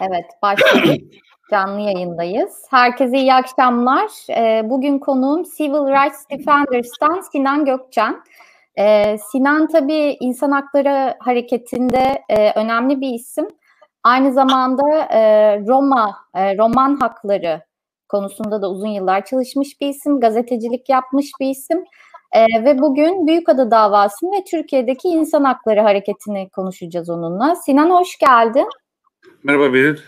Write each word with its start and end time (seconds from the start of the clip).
Evet, 0.00 0.24
başladık. 0.42 1.02
Canlı 1.50 1.80
yayındayız. 1.80 2.66
Herkese 2.70 3.18
iyi 3.18 3.34
akşamlar. 3.34 4.10
Ee, 4.30 4.70
bugün 4.70 4.98
konuğum 4.98 5.42
Civil 5.56 5.86
Rights 5.86 6.24
Defenders'tan 6.30 7.20
Sinan 7.32 7.64
Gökçen. 7.64 8.22
Ee, 8.78 9.16
Sinan 9.32 9.66
tabii 9.66 10.16
insan 10.20 10.50
hakları 10.50 11.14
hareketinde 11.18 12.22
e, 12.28 12.52
önemli 12.52 13.00
bir 13.00 13.14
isim. 13.14 13.48
Aynı 14.04 14.32
zamanda 14.32 14.82
e, 15.10 15.20
Roma, 15.66 16.16
e, 16.34 16.58
roman 16.58 16.96
hakları 17.00 17.62
konusunda 18.08 18.62
da 18.62 18.70
uzun 18.70 18.88
yıllar 18.88 19.24
çalışmış 19.24 19.80
bir 19.80 19.88
isim, 19.88 20.20
gazetecilik 20.20 20.88
yapmış 20.88 21.30
bir 21.40 21.50
isim. 21.50 21.84
E, 22.32 22.64
ve 22.64 22.78
bugün 22.78 23.26
Büyükada 23.26 23.70
davasını 23.70 24.32
ve 24.32 24.44
Türkiye'deki 24.44 25.08
insan 25.08 25.44
hakları 25.44 25.80
hareketini 25.80 26.48
konuşacağız 26.50 27.10
onunla. 27.10 27.56
Sinan 27.56 27.90
hoş 27.90 28.18
geldin. 28.18 28.68
Merhaba 29.44 29.72
Beril. 29.72 29.98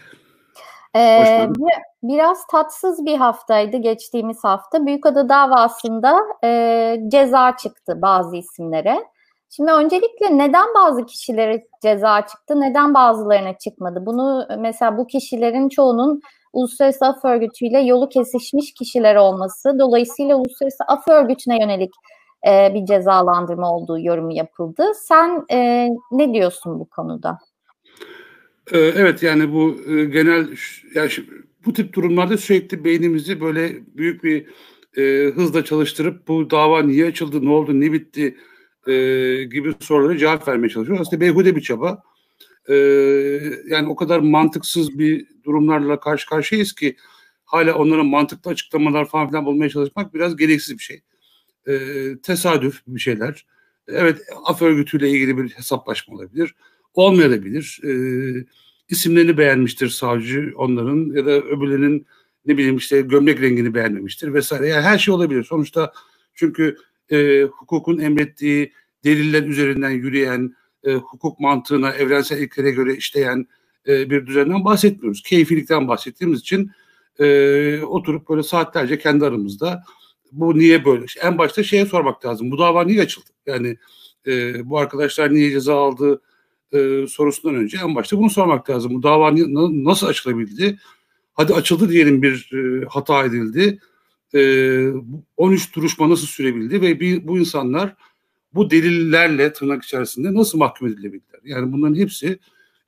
Ee, 0.97 1.49
biraz 2.03 2.47
tatsız 2.47 3.07
bir 3.07 3.17
haftaydı 3.17 3.77
geçtiğimiz 3.77 4.45
hafta. 4.45 4.87
Büyükada 4.87 5.29
davasında 5.29 6.21
e, 6.45 6.97
ceza 7.09 7.57
çıktı 7.57 8.03
bazı 8.03 8.37
isimlere. 8.37 9.05
Şimdi 9.51 9.73
öncelikle 9.73 10.39
neden 10.39 10.67
bazı 10.75 11.07
kişilere 11.07 11.67
ceza 11.83 12.27
çıktı, 12.27 12.61
neden 12.61 12.95
bazılarına 12.95 13.59
çıkmadı? 13.59 14.07
Bunu 14.07 14.47
mesela 14.59 14.99
bu 14.99 15.07
kişilerin 15.07 15.69
çoğunun 15.69 16.21
Uluslararası 16.53 17.07
Af 17.07 17.25
Örgütü 17.25 17.67
ile 17.67 17.81
yolu 17.81 18.09
kesişmiş 18.09 18.75
kişiler 18.75 19.17
olması, 19.17 19.79
dolayısıyla 19.79 20.37
Uluslararası 20.37 20.85
Af 20.89 21.09
Örgütü'ne 21.09 21.61
yönelik 21.61 21.93
e, 22.49 22.75
bir 22.75 22.87
cezalandırma 22.87 23.73
olduğu 23.73 23.99
yorumu 23.99 24.33
yapıldı. 24.33 24.85
Sen 24.95 25.45
e, 25.51 25.89
ne 26.11 26.35
diyorsun 26.35 26.81
bu 26.81 26.89
konuda? 26.89 27.39
Ee, 28.71 28.79
evet 28.79 29.23
yani 29.23 29.53
bu 29.53 29.81
e, 29.87 30.05
genel 30.05 30.57
yani 30.95 31.11
bu 31.65 31.73
tip 31.73 31.93
durumlarda 31.93 32.39
sürekli 32.39 32.85
beynimizi 32.85 33.41
böyle 33.41 33.83
büyük 33.97 34.25
bir 34.25 34.47
e, 34.97 35.31
hızla 35.31 35.65
çalıştırıp 35.65 36.29
bu 36.29 36.51
dava 36.51 36.83
niye 36.83 37.07
açıldı, 37.07 37.45
ne 37.45 37.51
oldu, 37.51 37.81
ne 37.81 37.93
bitti 37.93 38.37
e, 38.87 38.93
gibi 39.45 39.75
sorulara 39.81 40.19
cevap 40.19 40.49
vermeye 40.49 40.69
çalışıyoruz. 40.69 41.07
Aslında 41.07 41.21
beyhude 41.21 41.57
bir 41.57 41.61
çaba. 41.61 42.03
E, 42.69 42.75
yani 43.67 43.89
o 43.89 43.97
kadar 43.97 44.19
mantıksız 44.19 44.99
bir 44.99 45.27
durumlarla 45.45 46.01
karşı 46.01 46.29
karşıyayız 46.29 46.73
ki 46.73 46.97
hala 47.45 47.75
onlara 47.75 48.05
mantıklı 48.05 48.51
açıklamalar 48.51 49.09
falan 49.09 49.29
filan 49.29 49.47
bulmaya 49.47 49.69
çalışmak 49.69 50.15
biraz 50.15 50.37
gereksiz 50.37 50.79
bir 50.79 50.83
şey. 50.83 51.03
E, 51.67 51.75
tesadüf 52.23 52.83
bir 52.87 53.01
şeyler. 53.01 53.47
Evet 53.89 54.19
af 54.45 54.63
örgütüyle 54.63 55.11
ilgili 55.11 55.39
bir 55.39 55.51
hesaplaşma 55.51 56.15
olabilir. 56.17 56.55
Olmayabilir. 56.95 57.81
E, 57.85 57.93
isimlerini 58.89 59.39
beğenmiştir 59.39 59.89
savcı 59.89 60.53
onların 60.57 61.17
ya 61.17 61.27
da 61.27 61.31
öbürlerinin 61.31 62.07
ne 62.47 62.59
bileyim 62.59 62.77
işte 62.77 63.01
gömlek 63.01 63.41
rengini 63.41 63.75
beğenmemiştir 63.75 64.35
vesaire. 64.35 64.69
Yani 64.69 64.83
her 64.83 64.99
şey 64.99 65.15
olabilir. 65.15 65.45
Sonuçta 65.45 65.93
çünkü 66.35 66.77
e, 67.11 67.43
hukukun 67.43 67.99
emrettiği 67.99 68.73
deliller 69.05 69.43
üzerinden 69.43 69.91
yürüyen, 69.91 70.57
e, 70.85 70.95
hukuk 70.95 71.41
mantığına, 71.41 71.91
evrensel 71.91 72.39
ilkelere 72.39 72.71
göre 72.71 72.95
işleyen 72.97 73.47
e, 73.89 74.11
bir 74.11 74.27
düzenden 74.27 74.65
bahsetmiyoruz. 74.65 75.23
Keyfilikten 75.23 75.89
bahsettiğimiz 75.89 76.41
için 76.41 76.71
e, 77.19 77.81
oturup 77.83 78.29
böyle 78.29 78.43
saatlerce 78.43 78.99
kendi 78.99 79.25
aramızda 79.25 79.83
bu 80.33 80.59
niye 80.59 80.85
böyle? 80.85 81.05
En 81.23 81.39
başta 81.39 81.63
şeye 81.63 81.87
sormak 81.87 82.27
lazım. 82.27 82.51
Bu 82.51 82.59
dava 82.59 82.85
niye 82.85 83.03
açıldı? 83.03 83.31
Yani 83.47 83.77
e, 84.27 84.55
bu 84.71 84.79
arkadaşlar 84.79 85.35
niye 85.35 85.51
ceza 85.51 85.75
aldı 85.75 86.21
e, 86.73 87.07
sorusundan 87.07 87.61
önce 87.61 87.79
en 87.85 87.95
başta 87.95 88.19
bunu 88.19 88.31
sormak 88.31 88.71
lazım. 88.71 88.95
Bu 88.95 89.03
dava 89.03 89.35
nasıl 89.85 90.07
açılabildi? 90.07 90.79
Hadi 91.35 91.55
açıldı 91.55 91.89
diyelim 91.89 92.23
bir 92.23 92.51
e, 92.55 92.85
hata 92.91 93.25
edildi. 93.25 93.79
E, 94.35 94.93
13 95.37 95.77
duruşma 95.77 96.11
nasıl 96.11 96.27
sürebildi 96.27 96.81
ve 96.81 97.01
bir, 97.01 97.29
bu 97.29 97.39
insanlar 97.39 97.95
bu 98.55 98.71
delillerle 98.71 99.53
tırnak 99.53 99.85
içerisinde 99.85 100.35
nasıl 100.35 100.59
mahkum 100.59 100.89
edilebildiler? 100.89 101.41
Yani 101.45 101.73
bunların 101.73 101.95
hepsi 101.95 102.39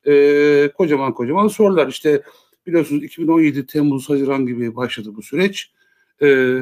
e, 0.07 0.71
kocaman 0.77 1.13
kocaman 1.13 1.47
sorular. 1.47 1.87
İşte 1.87 2.21
biliyorsunuz 2.67 3.03
2017 3.03 3.65
Temmuz 3.65 4.09
Haziran 4.09 4.45
gibi 4.45 4.75
başladı 4.75 5.09
bu 5.15 5.21
süreç. 5.21 5.71
E, 6.21 6.59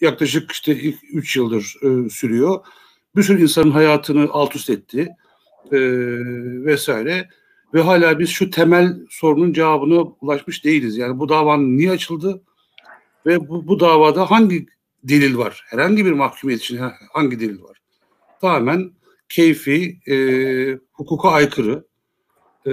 yaklaşık 0.00 0.52
işte 0.52 0.78
3 1.12 1.36
yıldır 1.36 1.74
e, 1.82 2.08
sürüyor. 2.08 2.64
Bir 3.16 3.22
sürü 3.22 3.42
insanın 3.42 3.70
hayatını 3.70 4.28
alt 4.30 4.56
üst 4.56 4.70
etti 4.70 5.16
e, 5.72 5.78
vesaire 6.64 7.28
ve 7.74 7.80
hala 7.80 8.18
biz 8.18 8.30
şu 8.30 8.50
temel 8.50 8.96
sorunun 9.10 9.52
cevabına 9.52 10.02
ulaşmış 10.20 10.64
değiliz. 10.64 10.96
Yani 10.96 11.18
bu 11.18 11.28
davanın 11.28 11.76
niye 11.76 11.90
açıldı 11.90 12.42
ve 13.26 13.48
bu, 13.48 13.66
bu 13.66 13.80
davada 13.80 14.30
hangi 14.30 14.66
delil 15.02 15.36
var? 15.36 15.64
Herhangi 15.66 16.04
bir 16.06 16.12
mahkumiyet 16.12 16.60
için 16.60 16.80
hangi 17.12 17.40
delil 17.40 17.62
var? 17.62 17.78
Tamamen 18.40 18.90
keyfi, 19.28 19.98
e, 20.08 20.16
hukuka 20.92 21.28
aykırı, 21.28 21.84
e, 22.66 22.72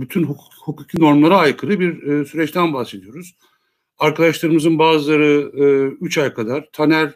bütün 0.00 0.24
hukuk, 0.24 0.52
hukuki 0.64 1.00
normlara 1.00 1.38
aykırı 1.38 1.80
bir 1.80 2.02
e, 2.02 2.24
süreçten 2.24 2.72
bahsediyoruz. 2.74 3.36
Arkadaşlarımızın 3.98 4.78
bazıları 4.78 5.50
3 6.00 6.18
e, 6.18 6.22
ay 6.22 6.34
kadar, 6.34 6.68
Taner 6.72 7.14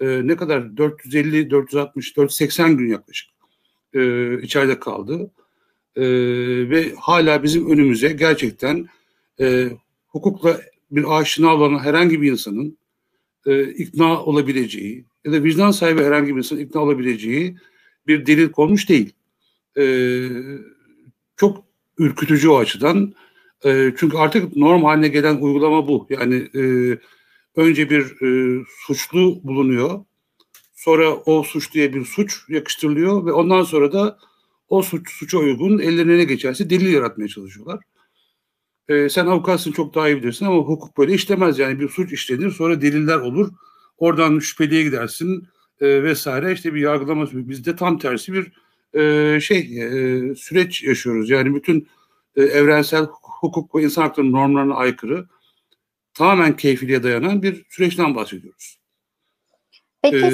e, 0.00 0.06
ne 0.26 0.36
kadar 0.36 0.76
450, 0.76 1.50
460, 1.50 2.16
480 2.16 2.76
gün 2.76 2.90
yaklaşık 2.90 3.35
e, 3.96 4.42
içeride 4.42 4.80
kaldı. 4.80 5.30
E, 5.96 6.02
ve 6.70 6.94
hala 7.00 7.42
bizim 7.42 7.70
önümüze 7.70 8.08
gerçekten 8.08 8.86
e, 9.40 9.70
hukukla 10.08 10.60
bir 10.90 11.18
aşina 11.18 11.54
olan 11.54 11.78
herhangi 11.78 12.22
bir 12.22 12.32
insanın 12.32 12.78
e, 13.46 13.62
ikna 13.62 14.22
olabileceği 14.22 15.04
ya 15.24 15.32
da 15.32 15.44
vicdan 15.44 15.70
sahibi 15.70 16.02
herhangi 16.02 16.32
bir 16.32 16.38
insanın 16.38 16.60
ikna 16.60 16.80
olabileceği 16.80 17.56
bir 18.06 18.26
delil 18.26 18.48
konmuş 18.48 18.88
değil. 18.88 19.12
E, 19.78 19.84
çok 21.36 21.64
ürkütücü 21.98 22.48
o 22.48 22.58
açıdan. 22.58 23.14
E, 23.64 23.92
çünkü 23.96 24.16
artık 24.16 24.56
norm 24.56 24.84
haline 24.84 25.08
gelen 25.08 25.36
uygulama 25.36 25.88
bu. 25.88 26.06
Yani 26.10 26.48
e, 26.54 26.62
önce 27.56 27.90
bir 27.90 28.22
e, 28.22 28.60
suçlu 28.86 29.40
bulunuyor. 29.44 30.04
Sonra 30.86 31.14
o 31.14 31.42
suçluya 31.42 31.94
bir 31.94 32.04
suç 32.04 32.40
yakıştırılıyor 32.48 33.26
ve 33.26 33.32
ondan 33.32 33.62
sonra 33.62 33.92
da 33.92 34.18
o 34.68 34.82
suç 34.82 35.10
suça 35.10 35.38
uygun 35.38 35.78
ellerine 35.78 36.18
ne 36.18 36.24
geçerse 36.24 36.70
delil 36.70 36.92
yaratmaya 36.92 37.28
çalışıyorlar. 37.28 37.84
Ee, 38.88 39.08
sen 39.08 39.26
avukatsın 39.26 39.72
çok 39.72 39.94
daha 39.94 40.08
iyi 40.08 40.16
bilirsin 40.16 40.46
ama 40.46 40.56
hukuk 40.56 40.98
böyle 40.98 41.14
işlemez 41.14 41.58
yani 41.58 41.80
bir 41.80 41.88
suç 41.88 42.12
işlenir 42.12 42.50
sonra 42.50 42.80
deliller 42.80 43.18
olur. 43.18 43.52
Oradan 43.98 44.38
şüpheliye 44.38 44.82
gidersin 44.82 45.48
e, 45.80 46.02
vesaire 46.02 46.52
işte 46.52 46.74
bir 46.74 46.80
yargılama 46.80 47.26
bizde 47.32 47.76
tam 47.76 47.98
tersi 47.98 48.32
bir 48.32 48.52
e, 49.00 49.40
şey 49.40 49.58
e, 49.58 50.34
süreç 50.34 50.82
yaşıyoruz. 50.82 51.30
Yani 51.30 51.54
bütün 51.54 51.88
e, 52.36 52.42
evrensel 52.42 53.06
hukuk 53.22 53.74
ve 53.74 53.82
insan 53.82 54.02
hakları 54.02 54.32
normlarına 54.32 54.74
aykırı 54.74 55.26
tamamen 56.14 56.56
keyfiliğe 56.56 57.02
dayanan 57.02 57.42
bir 57.42 57.66
süreçten 57.70 58.14
bahsediyoruz. 58.14 58.85
Peki 60.02 60.26
ee, 60.26 60.30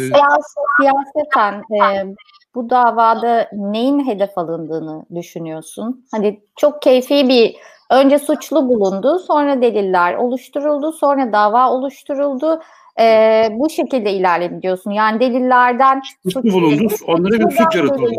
siyaseten 0.81 1.63
e, 1.77 2.15
bu 2.55 2.71
davada 2.71 3.49
neyin 3.53 4.07
hedef 4.07 4.39
alındığını 4.39 5.07
düşünüyorsun? 5.15 6.07
Hani 6.11 6.41
çok 6.57 6.83
keyfi 6.83 7.29
bir 7.29 7.57
önce 7.91 8.19
suçlu 8.19 8.69
bulundu, 8.69 9.19
sonra 9.19 9.63
deliller 9.63 10.15
oluşturuldu, 10.15 10.93
sonra 10.93 11.33
dava 11.33 11.71
oluşturuldu. 11.71 12.61
E, 13.01 13.49
bu 13.53 13.71
şekilde 13.71 14.13
ilerledi 14.13 14.63
diyorsun. 14.63 14.91
Yani 14.91 15.21
delillerden 15.21 16.03
suçlu 16.23 16.53
bulundu, 16.53 16.95
onlara 17.07 17.39
bir 17.39 17.51
suç 17.51 17.75
yaratıldı. 17.77 18.11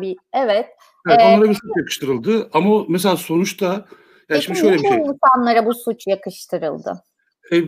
Bir, 0.00 0.16
evet. 0.32 0.66
Evet, 1.08 1.20
ee, 1.20 1.24
onlara 1.24 1.50
bir 1.50 1.54
suç 1.54 1.76
yakıştırıldı 1.76 2.50
ama 2.52 2.84
mesela 2.88 3.16
sonuçta 3.16 3.84
Peki 4.28 4.44
şimdi 4.44 4.58
şöyle 4.58 4.74
bir 4.74 4.88
şey. 4.88 4.98
insanlara 4.98 5.66
bu 5.66 5.74
suç 5.74 6.06
yakıştırıldı? 6.06 7.02
E, 7.52 7.64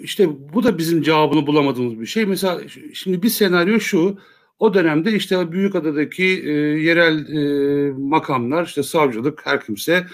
işte 0.00 0.28
bu 0.54 0.64
da 0.64 0.78
bizim 0.78 1.02
cevabını 1.02 1.46
bulamadığımız 1.46 2.00
bir 2.00 2.06
şey. 2.06 2.26
Mesela 2.26 2.60
şimdi 2.92 3.22
bir 3.22 3.28
senaryo 3.28 3.80
şu. 3.80 4.18
O 4.58 4.74
dönemde 4.74 5.12
işte 5.12 5.52
Büyükada'daki 5.52 6.24
e, 6.24 6.50
yerel 6.80 7.28
e, 7.28 7.92
makamlar, 7.92 8.66
işte 8.66 8.82
savcılık, 8.82 9.46
her 9.46 9.64
kimse 9.64 10.06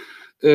e, 0.45 0.49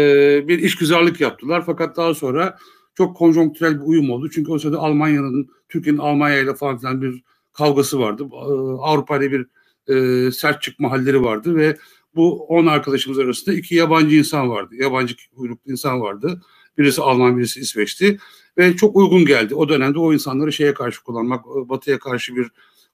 bir 0.47 0.59
işgüzarlık 0.59 1.21
yaptılar. 1.21 1.63
Fakat 1.65 1.97
daha 1.97 2.13
sonra 2.13 2.57
çok 2.95 3.15
konjonktürel 3.15 3.75
bir 3.81 3.85
uyum 3.85 4.09
oldu. 4.09 4.29
Çünkü 4.29 4.51
o 4.51 4.59
sırada 4.59 4.79
Almanya'nın, 4.79 5.49
Türkiye'nin 5.69 5.99
Almanya 5.99 6.39
ile 6.39 6.53
falan 6.55 6.77
filan 6.77 7.01
bir 7.01 7.23
kavgası 7.53 7.99
vardı. 7.99 8.27
E, 8.33 8.35
Avrupa 8.81 9.17
ile 9.17 9.31
bir 9.31 9.47
e, 9.87 10.31
sert 10.31 10.61
çıkma 10.61 10.91
halleri 10.91 11.23
vardı 11.23 11.55
ve 11.55 11.77
bu 12.15 12.43
10 12.43 12.65
arkadaşımız 12.65 13.19
arasında 13.19 13.55
iki 13.55 13.75
yabancı 13.75 14.15
insan 14.15 14.49
vardı. 14.49 14.75
Yabancı 14.75 15.15
uyruklu 15.35 15.71
insan 15.71 16.01
vardı. 16.01 16.41
Birisi 16.77 17.01
Alman, 17.01 17.37
birisi 17.37 17.59
İsveç'ti 17.59 18.17
ve 18.57 18.75
çok 18.75 18.95
uygun 18.95 19.25
geldi. 19.25 19.55
O 19.55 19.69
dönemde 19.69 19.99
o 19.99 20.13
insanları 20.13 20.53
şeye 20.53 20.73
karşı 20.73 21.03
kullanmak, 21.03 21.45
Batı'ya 21.45 21.99
karşı 21.99 22.35
bir 22.35 22.47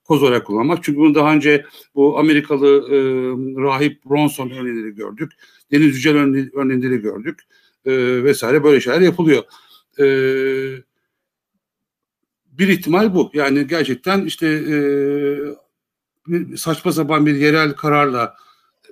koz 0.03 0.23
olarak 0.23 0.45
kullanmak. 0.45 0.83
Çünkü 0.83 0.99
bunu 0.99 1.15
daha 1.15 1.33
önce 1.33 1.65
bu 1.95 2.19
Amerikalı 2.19 2.67
e, 2.67 2.97
rahip 3.63 4.05
Bronson 4.05 4.49
örneğleri 4.49 4.95
gördük. 4.95 5.31
Deniz 5.71 5.95
Yücel 5.95 6.17
örneğleri 6.55 6.97
gördük. 6.97 7.39
E, 7.85 8.23
vesaire 8.23 8.63
böyle 8.63 8.81
şeyler 8.81 9.01
yapılıyor. 9.01 9.43
E, 9.99 10.05
bir 12.51 12.67
ihtimal 12.67 13.13
bu. 13.15 13.31
Yani 13.33 13.67
gerçekten 13.67 14.25
işte 14.25 14.47
e, 14.47 14.77
saçma 16.57 16.91
sapan 16.91 17.25
bir 17.25 17.35
yerel 17.35 17.73
kararla 17.73 18.35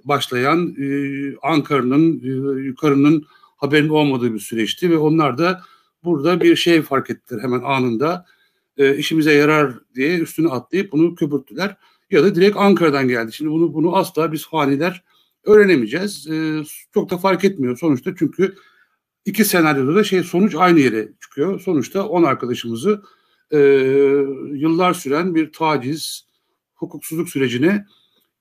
başlayan 0.03 0.75
e, 0.79 0.87
Ankara'nın 1.41 2.21
e, 2.23 2.61
yukarının 2.61 3.25
haberin 3.56 3.90
olmadığı 3.90 4.34
bir 4.34 4.40
süreçti 4.40 4.92
ve 4.92 4.98
onlar 4.98 5.38
da 5.38 5.62
burada 6.04 6.42
bir 6.42 6.56
şey 6.56 6.81
fark 6.81 7.10
ettiler 7.10 7.44
hemen 7.44 7.62
anında. 7.62 8.25
E, 8.78 8.98
işimize 8.98 9.34
yarar 9.34 9.74
diye 9.96 10.19
üstüne 10.19 10.50
atlayıp 10.50 10.92
bunu 10.92 11.16
köpürttüler. 11.16 11.78
Ya 12.12 12.24
da 12.24 12.36
direkt 12.36 12.57
Ankara'dan 12.57 13.07
geldi. 13.07 13.34
Şimdi 13.34 13.52
bunu 13.52 13.74
bunu 13.74 13.96
asla 13.96 14.31
biz 14.31 14.48
faniler 14.48 15.04
öğrenemeyeceğiz. 15.44 16.28
E, 16.28 16.63
çok 16.94 17.10
da 17.10 17.18
fark 17.18 17.46
etmiyor 17.46 17.78
sonuçta 17.78 18.12
çünkü 18.19 18.56
iki 19.25 19.46
senaryoda 19.46 19.96
da 19.96 20.04
şey 20.04 20.24
sonuç 20.24 20.56
aynı 20.56 20.80
yere 20.80 21.10
çıkıyor. 21.22 21.60
Sonuçta 21.60 22.07
10 22.07 22.24
arkadaşımızı 22.24 23.02
e, 23.52 23.57
yıllar 24.54 24.94
süren 24.94 25.36
bir 25.36 25.52
taciz, 25.52 26.28
hukuksuzluk 26.75 27.30
sürecine 27.30 27.86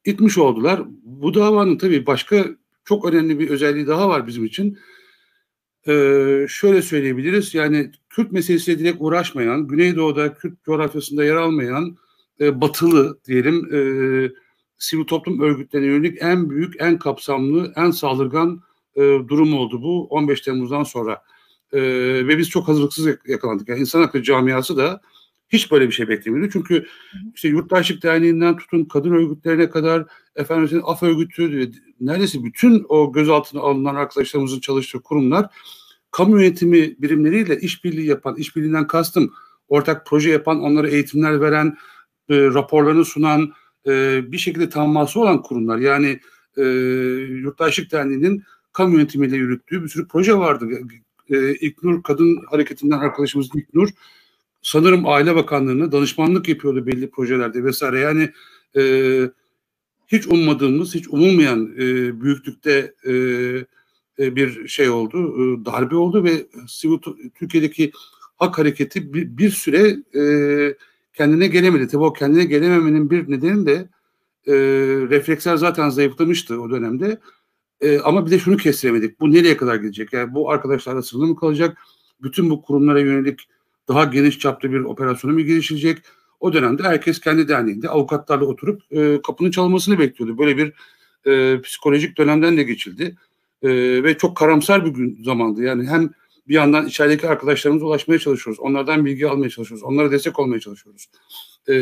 itmiş 0.05 0.39
oldular. 0.39 0.83
Bu 1.03 1.35
davanın 1.35 1.79
tabii 1.79 2.07
başka 2.07 2.47
çok 2.85 3.05
önemli 3.05 3.39
bir 3.39 3.51
özelliği 3.51 3.87
daha 3.87 4.09
var 4.09 4.27
bizim 4.27 4.45
için. 4.45 4.79
Ee, 5.89 6.47
şöyle 6.49 6.83
söyleyebiliriz 6.83 7.55
yani 7.55 7.91
Kürt 8.11 8.33
meselesiyle 8.33 8.79
direkt 8.79 8.97
uğraşmayan, 9.01 9.69
Güneydoğu'da 9.69 10.35
Kürt 10.35 10.65
coğrafyasında 10.65 11.25
yer 11.25 11.37
almayan 11.37 11.97
e, 12.41 12.61
batılı 12.61 13.19
diyelim 13.27 13.75
e, 13.75 13.79
sivil 14.79 15.05
toplum 15.05 15.41
örgütlerine 15.41 15.87
yönelik 15.87 16.23
en 16.23 16.51
büyük, 16.51 16.75
en 16.79 16.99
kapsamlı, 16.99 17.73
en 17.77 17.91
saldırgan 17.91 18.63
e, 18.97 19.01
durum 19.01 19.55
oldu 19.55 19.83
bu 19.83 20.07
15 20.07 20.41
Temmuz'dan 20.41 20.83
sonra. 20.83 21.23
E, 21.73 21.81
ve 22.29 22.39
biz 22.39 22.51
çok 22.51 22.69
hazırlıksız 22.69 23.07
yakalandık. 23.27 23.69
Yani 23.69 23.81
insan 23.81 24.01
hakları 24.03 24.23
camiası 24.23 24.77
da 24.77 25.01
hiç 25.49 25.73
böyle 25.73 25.87
bir 25.87 25.93
şey 25.93 26.09
beklemiyordu. 26.09 26.51
Çünkü 26.53 26.87
işte 27.35 27.49
Yurttaşlık 27.49 28.03
Derneği'nden 28.03 28.57
tutun 28.57 28.85
kadın 28.85 29.13
örgütlerine 29.13 29.71
kadar 29.71 30.05
efendim 30.37 30.83
af 30.85 31.03
örgütü 31.03 31.73
neredeyse 32.01 32.45
bütün 32.45 32.87
o 32.89 33.13
gözaltına 33.13 33.61
alınan 33.61 33.95
arkadaşlarımızın 33.95 34.61
çalıştığı 34.61 35.03
kurumlar 35.03 35.51
kamu 36.15 36.41
yönetimi 36.41 36.95
birimleriyle 36.99 37.61
işbirliği 37.61 38.07
yapan, 38.07 38.37
işbirliğinden 38.37 38.87
kastım 38.87 39.33
ortak 39.69 40.07
proje 40.07 40.31
yapan, 40.31 40.61
onlara 40.61 40.89
eğitimler 40.89 41.41
veren, 41.41 41.77
e, 42.29 42.37
raporlarını 42.45 43.05
sunan, 43.05 43.53
e, 43.87 44.23
bir 44.33 44.39
şekilde 44.39 44.69
tamamlaması 44.69 45.21
olan 45.21 45.43
kurumlar. 45.43 45.79
Yani 45.79 46.21
e, 46.57 46.63
Yurttaşlık 47.43 47.93
Derneği'nin 47.93 48.43
kamu 48.73 48.97
yönetimiyle 48.97 49.37
yürüttüğü 49.37 49.83
bir 49.83 49.89
sürü 49.89 50.09
proje 50.09 50.35
vardı. 50.35 50.69
E, 51.31 51.55
İlknur 51.55 52.03
Kadın 52.03 52.45
Hareketi'nden 52.51 52.99
arkadaşımız 52.99 53.49
İlknur 53.55 53.89
sanırım 54.65 55.07
Aile 55.07 55.35
Bakanlığı'na 55.35 55.93
danışmanlık 55.93 56.49
yapıyordu 56.49 56.87
belli 56.87 57.11
projelerde 57.11 57.65
vesaire. 57.65 57.99
Yani 57.99 58.31
e, 58.77 58.83
hiç 60.07 60.27
ummadığımız, 60.27 60.95
hiç 60.95 61.09
umulmayan 61.09 61.75
e, 61.79 62.21
büyüklükte 62.21 62.95
e, 63.07 63.13
e, 64.19 64.37
bir 64.37 64.69
şey 64.69 64.91
oldu, 64.91 65.19
e, 65.19 65.65
darbe 65.65 65.97
oldu 65.97 66.25
ve 66.25 66.47
sivil 66.69 66.99
Türkiye'deki 67.35 67.93
hak 68.37 68.59
hareketi 68.59 69.15
bir, 69.15 69.39
bir 69.39 69.51
süre 69.51 69.97
e, 70.21 70.25
kendine 71.13 71.47
gelemedi. 71.47 71.89
Tabii 71.89 72.05
o 72.05 72.13
kendine 72.13 72.45
gelememenin 72.45 73.11
bir 73.11 73.31
nedeni 73.31 73.67
de 73.67 73.89
e, 74.47 74.55
refleksler 75.11 75.57
zaten 75.57 75.89
zayıflamıştı 75.89 76.61
o 76.61 76.71
dönemde. 76.71 77.19
E, 77.81 77.99
ama 77.99 78.27
bir 78.27 78.31
de 78.31 78.39
şunu 78.39 78.57
kestiremedik. 78.57 79.21
Bu 79.21 79.33
nereye 79.33 79.57
kadar 79.57 79.77
gidecek? 79.77 80.13
Yani 80.13 80.35
bu 80.35 80.51
arkadaşlarla 80.51 81.03
sınırlı 81.03 81.27
mı 81.27 81.37
kalacak? 81.37 81.79
Bütün 82.23 82.51
bu 82.51 82.63
kurumlara 82.63 83.01
yönelik 83.01 83.49
daha 83.89 84.05
geniş 84.05 84.39
çapta 84.39 84.73
bir 84.73 84.81
operasyona 84.81 85.35
mı 85.35 85.41
girişilecek? 85.41 85.99
O 86.41 86.53
dönemde 86.53 86.83
herkes 86.83 87.21
kendi 87.21 87.49
derneğinde 87.49 87.89
avukatlarla 87.89 88.45
oturup 88.45 88.83
e, 88.91 89.23
kapının 89.23 89.51
çalmasını 89.51 89.99
bekliyordu. 89.99 90.39
Böyle 90.39 90.57
bir 90.57 90.73
e, 91.31 91.61
psikolojik 91.61 92.19
dönemden 92.19 92.57
de 92.57 92.63
geçildi. 92.63 93.17
E, 93.63 93.69
ve 94.05 94.19
çok 94.19 94.37
karamsar 94.37 94.85
bir 94.85 94.91
gün 94.91 95.23
zamandı. 95.25 95.63
Yani 95.63 95.87
hem 95.87 96.11
bir 96.49 96.55
yandan 96.55 96.87
içerideki 96.87 97.29
arkadaşlarımıza 97.29 97.87
ulaşmaya 97.87 98.19
çalışıyoruz. 98.19 98.61
Onlardan 98.61 99.05
bilgi 99.05 99.29
almaya 99.29 99.51
çalışıyoruz. 99.51 99.85
Onlara 99.85 100.11
destek 100.11 100.39
olmaya 100.39 100.61
çalışıyoruz. 100.61 101.07
E, 101.69 101.75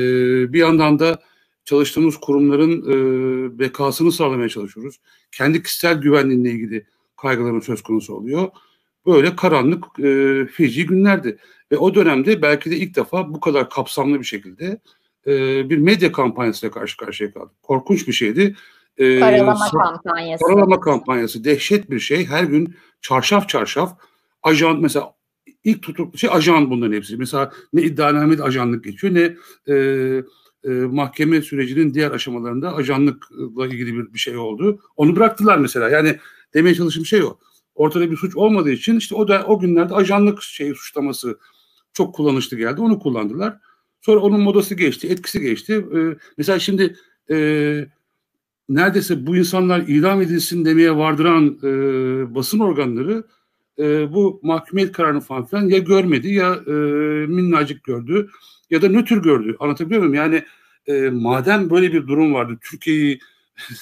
bir 0.53 0.59
yandan 0.59 0.99
da 0.99 1.19
çalıştığımız 1.65 2.17
kurumların 2.17 2.83
e, 2.83 3.59
bekasını 3.59 4.13
sağlamaya 4.13 4.49
çalışıyoruz. 4.49 5.01
Kendi 5.33 5.63
kişisel 5.63 6.01
güvenliğine 6.01 6.51
ilgili 6.51 6.87
kaygıların 7.17 7.61
söz 7.61 7.83
konusu 7.83 8.15
oluyor. 8.15 8.49
Böyle 9.07 9.37
karanlık 9.37 9.85
e, 9.99 10.47
feci 10.47 10.87
günlerdi. 10.87 11.39
Ve 11.73 11.79
o 11.79 11.95
dönemde 11.95 12.43
belki 12.43 12.71
de 12.71 12.77
ilk 12.77 12.97
defa 12.97 13.35
bu 13.35 13.41
kadar 13.41 13.71
kapsamlı 13.71 14.19
bir 14.19 14.25
şekilde 14.25 14.81
e, 15.27 15.31
bir 15.71 15.79
medya 15.79 16.13
kampanyasıyla 16.13 16.71
karşı 16.71 16.97
karşıya 16.97 17.33
kaldık. 17.33 17.63
Korkunç 17.63 18.09
bir 18.09 18.13
şeydi. 18.13 18.57
E, 18.99 19.21
Karalama 19.21 19.71
kampanyası. 19.71 20.45
Karalama 20.45 20.81
kampanyası. 20.81 21.45
Dehşet 21.45 21.91
bir 21.91 22.01
şey. 22.01 22.27
Her 22.27 22.45
gün 22.45 22.75
çarşaf 23.01 23.49
çarşaf 23.49 23.99
ajan 24.43 24.81
mesela 24.81 25.15
ilk 25.65 25.83
tutuklu 25.83 26.19
şey 26.19 26.31
ajan 26.33 26.71
bunların 26.71 26.97
hepsi. 26.97 27.17
Mesela 27.17 27.53
ne 27.73 27.83
iddianamede 27.83 28.43
ajanlık 28.43 28.85
geçiyor 28.85 29.15
ne 29.15 29.37
e, 29.75 29.77
e, 30.65 30.71
mahkeme 30.71 31.43
sürecinin 31.43 31.95
diğer 31.95 32.11
aşamalarında 32.11 32.75
ajanlıkla 32.75 33.67
ilgili 33.67 33.95
bir, 33.95 34.15
bir 34.15 34.19
şey 34.19 34.37
oldu. 34.37 34.81
Onu 34.97 35.17
bıraktılar 35.17 35.59
mesela. 35.59 35.91
Yani 35.91 36.19
demeye 36.55 36.75
çalıştığım 36.75 37.07
şey 37.07 37.23
o. 37.23 37.39
Ortada 37.75 38.11
bir 38.11 38.17
suç 38.17 38.37
olmadığı 38.37 38.71
için 38.71 38.97
işte 38.97 39.15
o 39.15 39.29
da 39.29 39.45
o 39.47 39.59
günlerde 39.59 39.95
ajanlık 39.95 40.43
şeyi 40.43 40.75
suçlaması 40.75 41.39
çok 41.93 42.15
kullanışlı 42.15 42.57
geldi. 42.57 42.81
Onu 42.81 42.99
kullandılar. 42.99 43.59
Sonra 44.01 44.21
onun 44.21 44.41
modası 44.41 44.75
geçti, 44.75 45.09
etkisi 45.09 45.41
geçti. 45.41 45.87
Ee, 45.97 45.99
mesela 46.39 46.59
şimdi 46.59 46.97
e, 47.31 47.37
neredeyse 48.69 49.27
bu 49.27 49.37
insanlar 49.37 49.81
idam 49.81 50.23
edilsin 50.23 50.65
demeye 50.65 50.97
vardıran 50.97 51.59
e, 51.63 51.71
basın 52.35 52.59
organları 52.59 53.25
e, 53.79 54.13
bu 54.13 54.41
mahkumiyet 54.43 54.93
kararını 54.93 55.21
falan 55.21 55.47
filan 55.47 55.69
ya 55.69 55.79
görmedi 55.79 56.29
ya 56.29 56.55
e, 56.67 56.71
minnacık 57.27 57.85
gördü 57.85 58.29
ya 58.71 58.83
da 58.83 58.89
nötr 58.89 59.17
gördü. 59.17 59.57
Anlatabiliyor 59.61 60.01
muyum? 60.01 60.15
Yani 60.15 60.45
e, 60.87 61.11
madem 61.11 61.71
böyle 61.71 61.93
bir 61.93 62.07
durum 62.07 62.35
vardı, 62.35 62.59
Türkiye'yi 62.71 63.21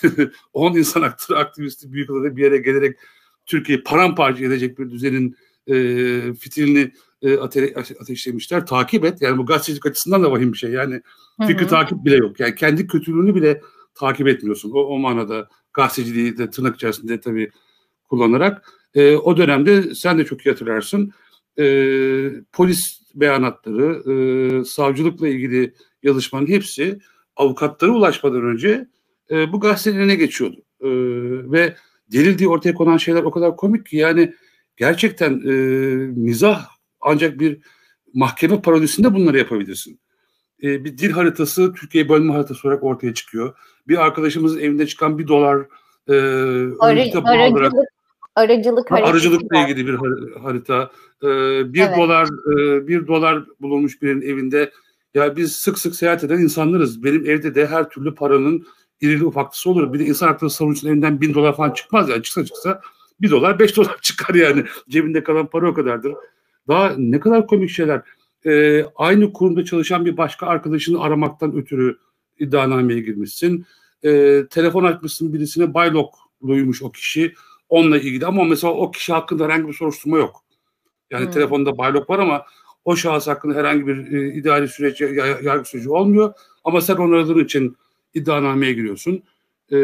10 0.52 0.76
insan 0.76 1.02
aktivisti 1.36 1.92
büyük 1.92 2.08
bir 2.08 2.42
yere 2.42 2.58
gelerek 2.58 2.96
Türkiye'yi 3.50 3.84
paramparça 3.84 4.44
edecek 4.44 4.78
bir 4.78 4.90
düzenin 4.90 5.36
e, 5.66 5.74
fitilini 6.34 6.92
e, 7.22 7.36
ate 7.36 7.74
ateşlemişler. 8.00 8.66
Takip 8.66 9.04
et. 9.04 9.22
Yani 9.22 9.38
bu 9.38 9.46
gazetecilik 9.46 9.86
açısından 9.86 10.22
da 10.22 10.32
vahim 10.32 10.52
bir 10.52 10.58
şey. 10.58 10.70
Yani 10.70 11.00
fikri 11.46 11.66
takip 11.66 12.04
bile 12.04 12.16
yok. 12.16 12.40
Yani 12.40 12.54
kendi 12.54 12.86
kötülüğünü 12.86 13.34
bile 13.34 13.60
takip 13.94 14.28
etmiyorsun. 14.28 14.70
O, 14.70 14.78
o 14.78 14.98
manada 14.98 15.48
gazeteciliği 15.72 16.38
de 16.38 16.50
tırnak 16.50 16.76
içerisinde 16.76 17.20
tabii 17.20 17.50
kullanarak. 18.08 18.72
E, 18.94 19.16
o 19.16 19.36
dönemde 19.36 19.94
sen 19.94 20.18
de 20.18 20.24
çok 20.24 20.46
iyi 20.46 20.50
hatırlarsın. 20.50 21.12
E, 21.58 21.64
polis 22.52 23.00
beyanatları, 23.14 24.12
e, 24.12 24.64
savcılıkla 24.64 25.28
ilgili 25.28 25.74
yazışmanın 26.02 26.46
hepsi 26.46 26.98
avukatlara 27.36 27.90
ulaşmadan 27.90 28.42
önce 28.42 28.88
e, 29.30 29.52
bu 29.52 29.60
gazetelerin 29.60 30.18
geçiyordu. 30.18 30.62
E, 30.80 30.88
ve 31.52 31.76
delil 32.12 32.38
diye 32.38 32.48
ortaya 32.48 32.74
konan 32.74 32.96
şeyler 32.96 33.22
o 33.22 33.30
kadar 33.30 33.56
komik 33.56 33.86
ki 33.86 33.96
yani 33.96 34.34
gerçekten 34.76 35.32
e, 35.32 35.52
mizah 36.16 36.66
ancak 37.00 37.40
bir 37.40 37.58
mahkeme 38.14 38.62
parodisinde 38.62 39.14
bunları 39.14 39.38
yapabilirsin. 39.38 40.00
E, 40.62 40.84
bir 40.84 40.98
dil 40.98 41.10
haritası 41.10 41.74
Türkiye 41.74 42.08
bölme 42.08 42.32
haritası 42.32 42.68
olarak 42.68 42.84
ortaya 42.84 43.14
çıkıyor. 43.14 43.54
Bir 43.88 44.04
arkadaşımızın 44.04 44.60
evinde 44.60 44.86
çıkan 44.86 45.18
bir 45.18 45.28
dolar 45.28 45.58
e, 46.08 46.14
Arı, 46.14 46.76
aracılık, 46.80 47.24
olarak, 47.24 47.72
aracılık 48.36 48.92
aracılıkla 48.92 49.68
ilgili 49.68 49.86
bir 49.86 49.98
harita. 50.42 50.90
E, 51.22 51.28
bir 51.74 51.80
evet. 51.80 51.96
dolar 51.96 52.26
e, 52.26 52.88
bir 52.88 53.06
dolar 53.06 53.44
bulunmuş 53.60 54.02
birinin 54.02 54.22
evinde. 54.22 54.70
Ya 55.14 55.36
biz 55.36 55.56
sık 55.56 55.78
sık 55.78 55.94
seyahat 55.94 56.24
eden 56.24 56.38
insanlarız. 56.38 57.04
Benim 57.04 57.30
evde 57.30 57.54
de 57.54 57.66
her 57.66 57.88
türlü 57.88 58.14
paranın 58.14 58.66
irili 59.00 59.24
ufaklısı 59.24 59.70
olur. 59.70 59.92
Bir 59.92 59.98
de 59.98 60.04
insan 60.04 60.26
hakları 60.26 60.50
savunucusunun 60.50 60.92
elinden 60.92 61.20
bin 61.20 61.34
dolar 61.34 61.56
falan 61.56 61.70
çıkmaz 61.70 62.08
yani. 62.08 62.22
Çıksa 62.22 62.44
çıksa 62.44 62.80
bir 63.20 63.30
dolar 63.30 63.58
beş 63.58 63.76
dolar 63.76 63.96
çıkar 64.02 64.34
yani. 64.34 64.64
Cebinde 64.88 65.22
kalan 65.22 65.46
para 65.46 65.70
o 65.70 65.74
kadardır. 65.74 66.14
Daha 66.68 66.94
ne 66.98 67.20
kadar 67.20 67.46
komik 67.46 67.70
şeyler. 67.70 68.02
Ee, 68.46 68.84
aynı 68.96 69.32
kurumda 69.32 69.64
çalışan 69.64 70.06
bir 70.06 70.16
başka 70.16 70.46
arkadaşını 70.46 71.00
aramaktan 71.02 71.56
ötürü 71.56 71.98
iddianameye 72.38 73.00
girmişsin. 73.00 73.66
Ee, 74.04 74.42
telefon 74.50 74.84
açmışsın 74.84 75.32
birisine 75.32 75.74
baylokluymuş 75.74 76.82
o 76.82 76.92
kişi. 76.92 77.34
Onunla 77.68 77.98
ilgili 77.98 78.26
ama 78.26 78.44
mesela 78.44 78.72
o 78.72 78.90
kişi 78.90 79.12
hakkında 79.12 79.44
herhangi 79.44 79.68
bir 79.68 79.72
soruşturma 79.72 80.18
yok. 80.18 80.44
Yani 81.10 81.24
hmm. 81.24 81.32
telefonda 81.32 81.78
baylok 81.78 82.10
var 82.10 82.18
ama 82.18 82.44
o 82.84 82.96
şahıs 82.96 83.26
hakkında 83.26 83.54
herhangi 83.54 83.86
bir 83.86 84.12
e, 84.12 84.34
idari 84.34 84.68
süreç, 84.68 85.00
yargı 85.44 85.64
süreci 85.64 85.90
olmuyor. 85.90 86.32
Ama 86.64 86.80
sen 86.80 86.96
onarıldığın 86.96 87.44
için 87.44 87.76
iddianameye 88.14 88.72
giriyorsun. 88.72 89.22
E, 89.72 89.76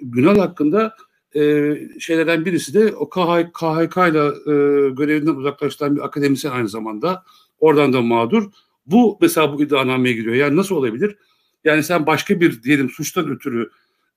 Günal 0.00 0.38
hakkında 0.38 0.96
e, 1.36 1.74
şeylerden 2.00 2.44
birisi 2.44 2.74
de 2.74 2.96
o 2.96 3.08
KH, 3.08 3.52
KHK 3.52 3.96
ile 3.96 4.26
e, 4.26 4.90
görevinden 4.90 5.34
uzaklaştıran 5.34 5.96
bir 5.96 6.04
akademisyen 6.04 6.52
aynı 6.52 6.68
zamanda. 6.68 7.24
Oradan 7.58 7.92
da 7.92 8.02
mağdur. 8.02 8.50
Bu 8.86 9.18
mesela 9.20 9.52
bu 9.52 9.62
iddianameye 9.62 10.14
giriyor. 10.14 10.34
Yani 10.34 10.56
nasıl 10.56 10.74
olabilir? 10.74 11.16
Yani 11.64 11.82
sen 11.82 12.06
başka 12.06 12.40
bir 12.40 12.62
diyelim 12.62 12.90
suçtan 12.90 13.28
ötürü 13.28 13.70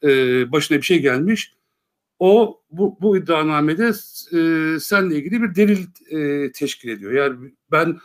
e, 0.04 0.08
başına 0.52 0.78
bir 0.78 0.82
şey 0.82 1.02
gelmiş. 1.02 1.54
O 2.20 2.62
bu, 2.72 2.98
bu 3.02 3.18
iddianamede 3.18 3.88
e, 3.88 4.80
seninle 4.80 5.16
ilgili 5.16 5.42
bir 5.42 5.56
delil 5.56 5.86
e, 6.10 6.52
teşkil 6.52 6.90
ediyor. 6.90 7.12
Yani 7.12 7.52
ben 7.72 7.98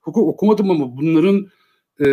hukuk 0.00 0.28
okumadım 0.28 0.70
ama 0.70 0.96
bunların 0.96 1.46
e, 2.04 2.06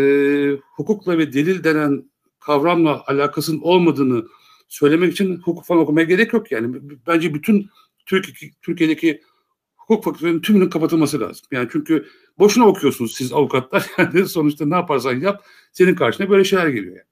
hukukla 0.75 1.17
ve 1.17 1.33
delil 1.33 1.63
denen 1.63 2.10
kavramla 2.41 3.03
alakasının 3.07 3.61
olmadığını 3.61 4.23
söylemek 4.67 5.11
için 5.11 5.37
hukuk 5.37 5.65
falan 5.65 5.81
okumaya 5.81 6.05
gerek 6.05 6.33
yok 6.33 6.51
yani. 6.51 6.75
Bence 7.07 7.33
bütün 7.33 7.69
Türkiye, 8.05 8.51
Türkiye'deki 8.61 9.21
hukuk 9.77 10.03
fakültelerinin 10.03 10.41
tümünün 10.41 10.69
kapatılması 10.69 11.19
lazım. 11.19 11.45
Yani 11.51 11.69
çünkü 11.71 12.05
boşuna 12.39 12.67
okuyorsunuz 12.67 13.15
siz 13.15 13.33
avukatlar. 13.33 13.85
Yani 13.97 14.27
sonuçta 14.27 14.65
ne 14.65 14.75
yaparsan 14.75 15.15
yap 15.15 15.43
senin 15.71 15.95
karşına 15.95 16.29
böyle 16.29 16.43
şeyler 16.43 16.67
geliyor 16.67 16.95
yani. 16.95 17.11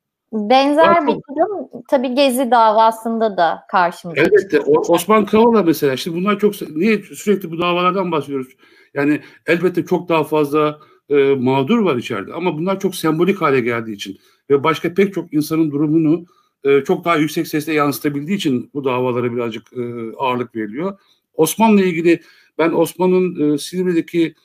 Benzer 0.50 1.08
bir 1.08 1.14
durum 1.14 1.70
tabii 1.88 2.16
Gezi 2.16 2.52
davasında 2.52 3.38
da 3.38 3.64
karşımıza 3.72 4.22
Elbette. 4.22 4.60
Osman 4.62 5.26
Kavala 5.26 5.64
mesela. 5.64 5.98
Şimdi 5.98 6.18
bunlar 6.18 6.40
çok 6.40 6.54
niye 6.62 7.02
sürekli 7.02 7.52
bu 7.52 7.60
davalardan 7.60 8.12
bahsediyoruz? 8.12 8.48
Yani 8.94 9.22
elbette 9.48 9.86
çok 9.86 10.10
daha 10.10 10.24
fazla 10.24 10.80
e, 11.10 11.36
mağdur 11.36 11.80
var 11.80 11.96
içeride 11.96 12.34
ama 12.34 12.58
bunlar 12.58 12.80
çok 12.80 12.96
sembolik 12.96 13.42
hale 13.42 13.60
geldiği 13.60 13.94
için 13.94 14.20
ve 14.50 14.64
başka 14.64 14.94
pek 14.94 15.14
çok 15.14 15.34
insanın 15.34 15.72
durumunu 15.72 16.26
e, 16.64 16.84
çok 16.84 17.06
daha 17.06 17.18
yüksek 17.18 17.48
sesle 17.48 17.74
yansıtabildiği 17.74 18.38
için 18.38 18.70
bu 18.74 18.84
davalara 18.84 19.34
birazcık 19.34 19.74
e, 19.74 19.82
ağırlık 20.18 20.56
veriliyor. 20.56 21.00
Osman'la 21.34 21.82
ilgili 21.82 22.22
ben 22.58 22.72
Osman'ın 22.72 23.54
e, 23.54 23.58
Silivri'deki 23.58 24.36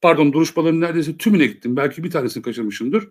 pardon 0.00 0.32
duruşmaların 0.32 0.80
neredeyse 0.80 1.16
tümüne 1.16 1.46
gittim. 1.46 1.76
Belki 1.76 2.04
bir 2.04 2.10
tanesini 2.10 2.42
kaçırmışımdır. 2.42 3.08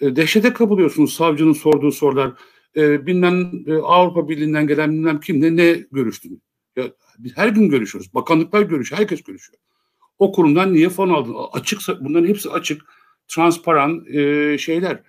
E, 0.00 0.16
dehşete 0.16 0.52
kapılıyorsunuz 0.52 1.14
savcının 1.14 1.52
sorduğu 1.52 1.92
sorular. 1.92 2.32
E, 2.76 3.06
bilmem 3.06 3.52
e, 3.66 3.74
Avrupa 3.74 4.28
Birliği'nden 4.28 4.66
gelen 4.66 4.92
bilmem 4.92 5.20
kimle 5.20 5.56
ne 5.56 5.84
görüştün? 5.92 6.42
Ya, 6.76 6.84
biz 7.18 7.36
her 7.36 7.48
gün 7.48 7.68
görüşüyoruz. 7.68 8.14
Bakanlıklar 8.14 8.62
görüşüyor. 8.62 9.00
Herkes 9.00 9.22
görüşüyor. 9.22 9.67
O 10.18 10.32
kurumdan 10.32 10.72
niye 10.72 10.88
fon 10.88 11.08
aldın? 11.08 11.34
Açıksa 11.52 12.04
bunların 12.04 12.28
hepsi 12.28 12.50
açık, 12.50 12.82
transparan 13.28 14.04
e, 14.12 14.58
şeyler. 14.58 15.02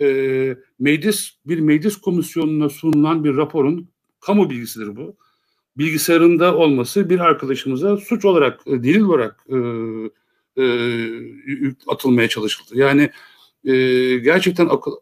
E, 0.00 0.56
meclis 0.78 1.30
bir 1.46 1.60
meclis 1.60 1.96
komisyonuna 1.96 2.68
sunulan 2.68 3.24
bir 3.24 3.36
raporun 3.36 3.88
kamu 4.20 4.50
bilgisidir 4.50 4.96
bu. 4.96 5.16
Bilgisayarında 5.78 6.56
olması 6.56 7.10
bir 7.10 7.18
arkadaşımıza 7.18 7.96
suç 7.96 8.24
olarak, 8.24 8.60
e, 8.66 8.70
delil 8.82 9.00
olarak 9.00 9.46
e, 9.48 9.56
e, 10.62 10.64
atılmaya 11.88 12.28
çalışıldı. 12.28 12.78
Yani 12.78 13.10
e, 13.64 13.74
gerçekten 14.16 14.66
akıl 14.66 14.92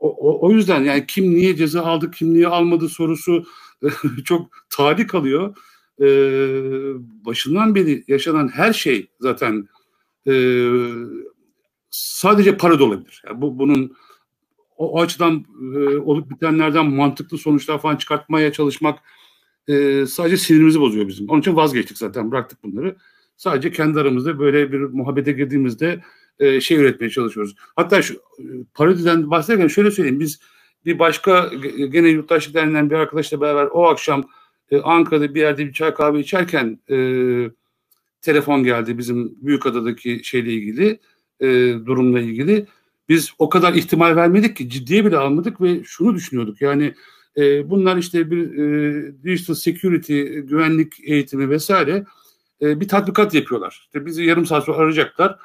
o, 0.00 0.46
o 0.46 0.50
yüzden 0.50 0.84
yani 0.84 1.06
kim 1.06 1.34
niye 1.34 1.56
ceza 1.56 1.82
aldı, 1.82 2.10
kim 2.10 2.34
niye 2.34 2.46
almadı 2.46 2.88
sorusu 2.88 3.44
çok 4.24 4.50
tarih 4.70 5.08
kalıyor. 5.08 5.56
Ee, 6.00 6.06
başından 7.24 7.74
beri 7.74 8.04
yaşanan 8.08 8.48
her 8.48 8.72
şey 8.72 9.06
zaten 9.20 9.68
e, 10.26 10.32
sadece 11.90 12.56
para 12.56 12.78
da 12.78 12.84
olabilir. 12.84 13.22
Yani 13.26 13.40
bu 13.40 13.58
bunun 13.58 13.96
o, 14.76 14.88
o 14.92 15.00
açıdan 15.00 15.44
e, 15.74 15.78
olup 15.96 16.30
bitenlerden 16.30 16.86
mantıklı 16.86 17.38
sonuçlar 17.38 17.80
falan 17.80 17.96
çıkartmaya 17.96 18.52
çalışmak 18.52 18.98
e, 19.68 20.06
sadece 20.06 20.36
sinirimizi 20.36 20.80
bozuyor 20.80 21.08
bizim. 21.08 21.28
Onun 21.28 21.40
için 21.40 21.56
vazgeçtik 21.56 21.98
zaten 21.98 22.30
bıraktık 22.30 22.64
bunları. 22.64 22.96
Sadece 23.36 23.72
kendi 23.72 24.00
aramızda 24.00 24.38
böyle 24.38 24.72
bir 24.72 24.80
muhabbete 24.80 25.32
girdiğimizde 25.32 26.00
e, 26.38 26.60
şey 26.60 26.76
üretmeye 26.76 27.10
çalışıyoruz. 27.10 27.54
Hatta 27.76 28.02
şu 28.02 28.14
e, 28.14 28.44
parodiden 28.74 29.30
bahsederken 29.30 29.68
şöyle 29.68 29.90
söyleyeyim. 29.90 30.20
Biz 30.20 30.40
bir 30.84 30.98
başka 30.98 31.50
gene 31.90 32.08
yurttaşlık 32.08 32.54
derneğinden 32.54 32.90
bir 32.90 32.94
arkadaşla 32.94 33.40
beraber 33.40 33.68
o 33.72 33.88
akşam 33.88 34.24
e, 34.70 34.80
Ankara'da 34.80 35.34
bir 35.34 35.40
yerde 35.40 35.66
bir 35.66 35.72
çay 35.72 35.94
kahve 35.94 36.20
içerken 36.20 36.80
e, 36.90 36.96
telefon 38.22 38.64
geldi 38.64 38.98
bizim 38.98 39.34
Büyükada'daki 39.46 40.20
şeyle 40.24 40.52
ilgili 40.52 40.98
e, 41.40 41.46
durumla 41.86 42.20
ilgili. 42.20 42.66
Biz 43.08 43.30
o 43.38 43.48
kadar 43.48 43.74
ihtimal 43.74 44.16
vermedik 44.16 44.56
ki 44.56 44.70
ciddiye 44.70 45.04
bile 45.04 45.16
almadık 45.16 45.60
ve 45.60 45.84
şunu 45.84 46.14
düşünüyorduk 46.14 46.60
yani 46.60 46.94
e, 47.36 47.70
bunlar 47.70 47.96
işte 47.96 48.30
bir 48.30 48.58
e, 48.58 49.24
digital 49.24 49.54
security 49.54 50.22
güvenlik 50.22 50.94
eğitimi 51.04 51.50
vesaire 51.50 52.04
e, 52.62 52.80
bir 52.80 52.88
tatbikat 52.88 53.34
yapıyorlar. 53.34 53.80
İşte 53.82 54.06
bizi 54.06 54.24
yarım 54.24 54.46
saat 54.46 54.64
sonra 54.64 54.78
arayacaklar 54.78 55.38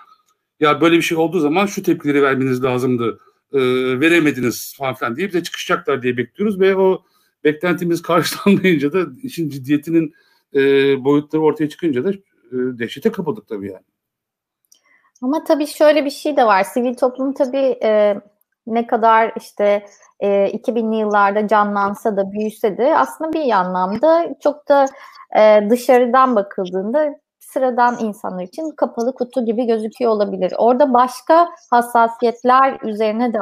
ya 0.59 0.81
böyle 0.81 0.97
bir 0.97 1.01
şey 1.01 1.17
olduğu 1.17 1.39
zaman 1.39 1.65
şu 1.65 1.83
tepkileri 1.83 2.21
vermeniz 2.21 2.63
lazımdı 2.63 3.19
e, 3.53 3.59
veremediniz 3.99 4.75
falan 4.77 4.93
filan 4.95 5.15
diye 5.15 5.27
bize 5.27 5.43
çıkışacaklar 5.43 6.01
diye 6.01 6.17
bekliyoruz 6.17 6.59
ve 6.59 6.75
o 6.75 7.05
beklentimiz 7.45 8.01
karşılanmayınca 8.01 8.93
da 8.93 8.99
işin 9.23 9.49
ciddiyetinin 9.49 10.13
e, 10.55 10.59
boyutları 11.03 11.43
ortaya 11.43 11.69
çıkınca 11.69 12.03
da 12.03 12.11
e, 12.11 12.17
dehşete 12.51 13.11
kapıldık 13.11 13.47
tabii 13.47 13.67
yani. 13.71 13.85
Ama 15.21 15.43
tabii 15.43 15.67
şöyle 15.67 16.05
bir 16.05 16.09
şey 16.09 16.37
de 16.37 16.45
var. 16.45 16.63
Sivil 16.63 16.95
toplum 16.95 17.33
tabii 17.33 17.79
e, 17.83 18.15
ne 18.67 18.87
kadar 18.87 19.33
işte 19.37 19.85
e, 20.19 20.27
2000'li 20.27 20.95
yıllarda 20.99 21.47
canlansa 21.47 22.17
da 22.17 22.31
büyüse 22.31 22.77
de 22.77 22.97
aslında 22.97 23.33
bir 23.33 23.51
anlamda 23.51 24.35
çok 24.43 24.67
da 24.69 24.85
e, 25.37 25.69
dışarıdan 25.69 26.35
bakıldığında 26.35 27.15
sıradan 27.39 27.97
insanlar 27.99 28.43
için 28.43 28.71
kapalı 28.71 29.15
kutu 29.15 29.45
gibi 29.45 29.65
gözüküyor 29.65 30.11
olabilir. 30.11 30.53
Orada 30.57 30.93
başka 30.93 31.49
hassasiyetler 31.69 32.79
üzerine 32.83 33.33
de 33.33 33.41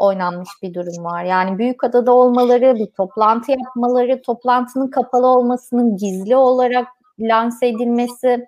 oynanmış 0.00 0.48
bir 0.62 0.74
durum 0.74 1.04
var. 1.04 1.24
Yani 1.24 1.58
büyük 1.58 1.84
adada 1.84 2.12
olmaları, 2.12 2.74
bir 2.74 2.86
toplantı 2.86 3.52
yapmaları, 3.52 4.22
toplantının 4.22 4.88
kapalı 4.88 5.26
olmasının 5.26 5.96
gizli 5.96 6.36
olarak 6.36 6.88
lanse 7.20 7.66
edilmesi, 7.66 8.46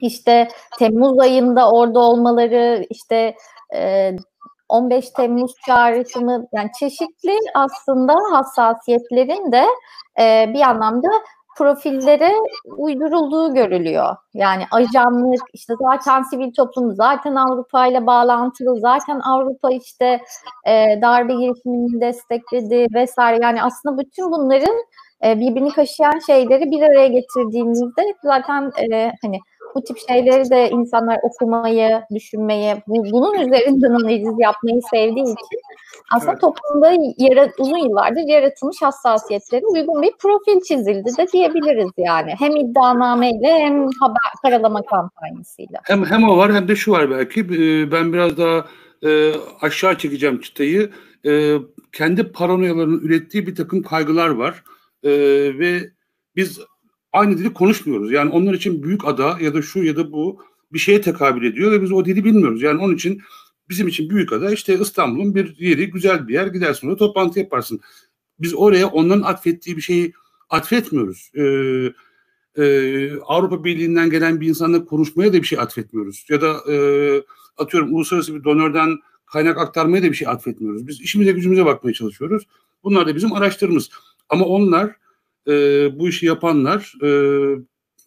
işte 0.00 0.48
Temmuz 0.78 1.18
ayında 1.18 1.70
orada 1.70 2.00
olmaları, 2.00 2.86
işte 2.90 3.34
15 4.68 5.10
Temmuz 5.10 5.52
çağrısını 5.66 6.48
yani 6.52 6.70
çeşitli 6.78 7.38
aslında 7.54 8.14
hassasiyetlerin 8.32 9.52
de 9.52 9.64
bir 10.52 10.60
anlamda 10.60 11.08
profillere 11.58 12.32
uydurulduğu 12.66 13.54
görülüyor. 13.54 14.16
Yani 14.34 14.62
ajanlık, 14.70 15.42
işte 15.52 15.74
zaten 15.80 16.22
sivil 16.22 16.52
toplum, 16.52 16.94
zaten 16.94 17.34
Avrupa 17.34 17.86
ile 17.86 18.06
bağlantılı, 18.06 18.80
zaten 18.80 19.20
Avrupa 19.20 19.70
işte 19.70 20.20
e, 20.66 21.02
darbe 21.02 21.34
girişimini 21.34 22.00
destekledi 22.00 22.86
vesaire. 22.94 23.38
Yani 23.42 23.62
aslında 23.62 23.98
bütün 23.98 24.30
bunların 24.30 24.76
e, 25.24 25.40
birbirini 25.40 25.72
kaşıyan 25.72 26.18
şeyleri 26.26 26.70
bir 26.70 26.82
araya 26.82 27.08
getirdiğimizde 27.08 28.02
zaten 28.22 28.72
e, 28.92 29.12
hani 29.22 29.38
bu 29.74 29.84
tip 29.84 29.98
şeyleri 30.08 30.50
de 30.50 30.70
insanlar 30.70 31.18
okumayı, 31.22 32.02
düşünmeyi, 32.14 32.74
bu, 32.86 33.04
bunun 33.12 33.34
üzerinden 33.34 33.90
analiz 33.90 34.34
yapmayı 34.38 34.80
sevdiği 34.90 35.24
için 35.24 35.60
aslında 36.12 36.32
evet. 36.32 36.40
toplumda 36.40 36.92
yara, 37.18 37.50
uzun 37.58 37.78
yıllardır 37.78 38.20
yaratılmış 38.20 38.82
hassasiyetlere 38.82 39.66
uygun 39.66 40.02
bir 40.02 40.12
profil 40.18 40.60
çizildi 40.68 41.16
de 41.18 41.26
diyebiliriz 41.32 41.90
yani. 41.96 42.34
Hem 42.38 42.56
iddianameyle 42.56 43.52
hem 43.52 43.88
haber 44.00 44.32
karalama 44.42 44.82
kampanyasıyla. 44.82 45.80
Hem, 45.84 46.04
hem 46.04 46.28
o 46.28 46.36
var 46.36 46.54
hem 46.54 46.68
de 46.68 46.76
şu 46.76 46.92
var 46.92 47.10
belki. 47.10 47.40
Ee, 47.40 47.92
ben 47.92 48.12
biraz 48.12 48.38
daha 48.38 48.64
e, 49.06 49.32
aşağı 49.60 49.98
çekeceğim 49.98 50.40
çıtayı. 50.40 50.90
E, 51.26 51.56
kendi 51.92 52.32
paranoyalarının 52.32 53.00
ürettiği 53.00 53.46
bir 53.46 53.54
takım 53.54 53.82
kaygılar 53.82 54.28
var. 54.28 54.64
E, 55.02 55.10
ve 55.58 55.80
biz 56.36 56.60
aynı 57.14 57.38
dili 57.38 57.52
konuşmuyoruz. 57.52 58.12
Yani 58.12 58.30
onlar 58.30 58.54
için 58.54 58.82
büyük 58.82 59.04
ada 59.04 59.38
ya 59.40 59.54
da 59.54 59.62
şu 59.62 59.82
ya 59.82 59.96
da 59.96 60.12
bu 60.12 60.42
bir 60.72 60.78
şeye 60.78 61.00
tekabül 61.00 61.44
ediyor 61.46 61.72
ve 61.72 61.82
biz 61.82 61.92
o 61.92 62.04
dili 62.04 62.24
bilmiyoruz. 62.24 62.62
Yani 62.62 62.82
onun 62.82 62.94
için 62.94 63.22
bizim 63.68 63.88
için 63.88 64.10
büyük 64.10 64.32
ada 64.32 64.52
işte 64.52 64.78
İstanbul'un 64.80 65.34
bir 65.34 65.58
yeri, 65.58 65.90
güzel 65.90 66.28
bir 66.28 66.34
yer. 66.34 66.46
Gidersin 66.46 66.86
orada 66.86 66.98
toplantı 66.98 67.38
yaparsın. 67.38 67.80
Biz 68.38 68.54
oraya 68.54 68.86
onların 68.86 69.22
atfettiği 69.22 69.76
bir 69.76 69.82
şeyi 69.82 70.12
atfetmiyoruz. 70.50 71.30
Ee, 71.34 71.42
e, 72.62 73.18
Avrupa 73.20 73.64
Birliği'nden 73.64 74.10
gelen 74.10 74.40
bir 74.40 74.48
insanla 74.48 74.84
konuşmaya 74.84 75.32
da 75.32 75.36
bir 75.36 75.46
şey 75.46 75.58
atfetmiyoruz. 75.58 76.26
Ya 76.28 76.40
da 76.40 76.72
e, 76.72 76.76
atıyorum 77.58 77.94
uluslararası 77.94 78.34
bir 78.34 78.44
donörden 78.44 78.98
kaynak 79.26 79.58
aktarmaya 79.58 80.02
da 80.02 80.06
bir 80.06 80.16
şey 80.16 80.28
atfetmiyoruz. 80.28 80.86
Biz 80.86 81.00
işimize 81.00 81.32
gücümüze 81.32 81.64
bakmaya 81.64 81.92
çalışıyoruz. 81.94 82.46
Bunlar 82.84 83.06
da 83.06 83.16
bizim 83.16 83.32
araştırmamız. 83.32 83.90
Ama 84.28 84.44
onlar 84.44 84.96
e, 85.48 85.52
bu 85.98 86.08
işi 86.08 86.26
yapanlar 86.26 86.94
e, 87.02 87.08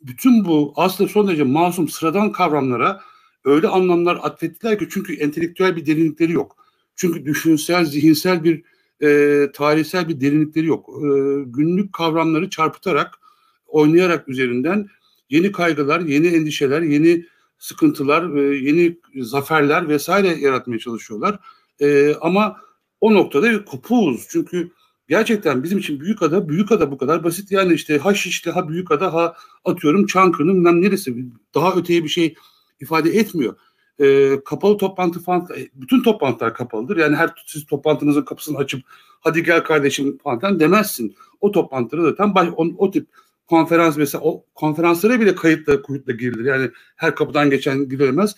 bütün 0.01 0.45
bu 0.45 0.73
aslında 0.75 1.09
son 1.09 1.27
derece 1.27 1.43
masum 1.43 1.87
sıradan 1.87 2.31
kavramlara 2.31 3.01
öyle 3.45 3.67
anlamlar 3.67 4.19
atfettiler 4.21 4.79
ki 4.79 4.87
çünkü 4.91 5.15
entelektüel 5.15 5.75
bir 5.75 5.85
derinlikleri 5.85 6.31
yok. 6.31 6.57
Çünkü 6.95 7.25
düşünsel, 7.25 7.85
zihinsel 7.85 8.43
bir 8.43 8.63
e, 9.03 9.51
tarihsel 9.51 10.07
bir 10.07 10.21
derinlikleri 10.21 10.65
yok. 10.65 10.89
E, 10.89 11.07
günlük 11.45 11.93
kavramları 11.93 12.49
çarpıtarak, 12.49 13.19
oynayarak 13.67 14.29
üzerinden 14.29 14.87
yeni 15.29 15.51
kaygılar, 15.51 15.99
yeni 15.99 16.27
endişeler, 16.27 16.81
yeni 16.81 17.25
sıkıntılar, 17.59 18.35
e, 18.35 18.57
yeni 18.57 18.97
zaferler 19.15 19.89
vesaire 19.89 20.27
yaratmaya 20.27 20.79
çalışıyorlar. 20.79 21.39
E, 21.81 22.15
ama 22.21 22.57
o 23.01 23.13
noktada 23.13 23.65
kopuğuz. 23.65 24.27
Çünkü 24.29 24.71
gerçekten 25.07 25.63
bizim 25.63 25.77
için 25.77 25.99
büyük 25.99 26.21
ada, 26.21 26.49
büyük 26.49 26.71
ada 26.71 26.91
bu 26.91 26.97
kadar 26.97 27.23
basit. 27.23 27.51
Yani 27.51 27.73
işte 27.73 27.97
ha 27.97 28.13
Şişli, 28.13 28.51
ha 28.51 28.69
büyük 28.69 28.91
ada, 28.91 29.13
ha 29.13 29.35
atıyorum 29.65 30.05
Çankırı'nın 30.05 30.55
bilmem 30.55 30.81
neresi. 30.81 31.15
Daha 31.55 31.75
öteye 31.75 32.03
bir 32.03 32.09
şey 32.09 32.35
ifade 32.79 33.09
etmiyor. 33.09 33.55
E, 33.99 34.39
kapalı 34.45 34.77
toplantı 34.77 35.19
falan, 35.19 35.47
e, 35.57 35.69
bütün 35.73 36.03
toplantılar 36.03 36.53
kapalıdır. 36.53 36.97
Yani 36.97 37.15
her 37.15 37.29
siz 37.45 37.65
toplantınızın 37.65 38.21
kapısını 38.21 38.57
açıp 38.57 38.81
hadi 39.19 39.43
gel 39.43 39.63
kardeşim 39.63 40.17
falan 40.17 40.59
demezsin. 40.59 41.15
O 41.41 41.51
toplantıda 41.51 42.01
zaten 42.01 42.35
baş, 42.35 42.49
o, 42.57 42.65
o 42.77 42.91
tip 42.91 43.07
konferans 43.47 43.97
mesela 43.97 44.23
o 44.23 44.45
konferanslara 44.55 45.19
bile 45.19 45.35
kayıtla 45.35 45.81
kuyutla 45.81 46.13
girilir. 46.13 46.45
Yani 46.45 46.71
her 46.95 47.15
kapıdan 47.15 47.49
geçen 47.49 47.89
girilemez. 47.89 48.35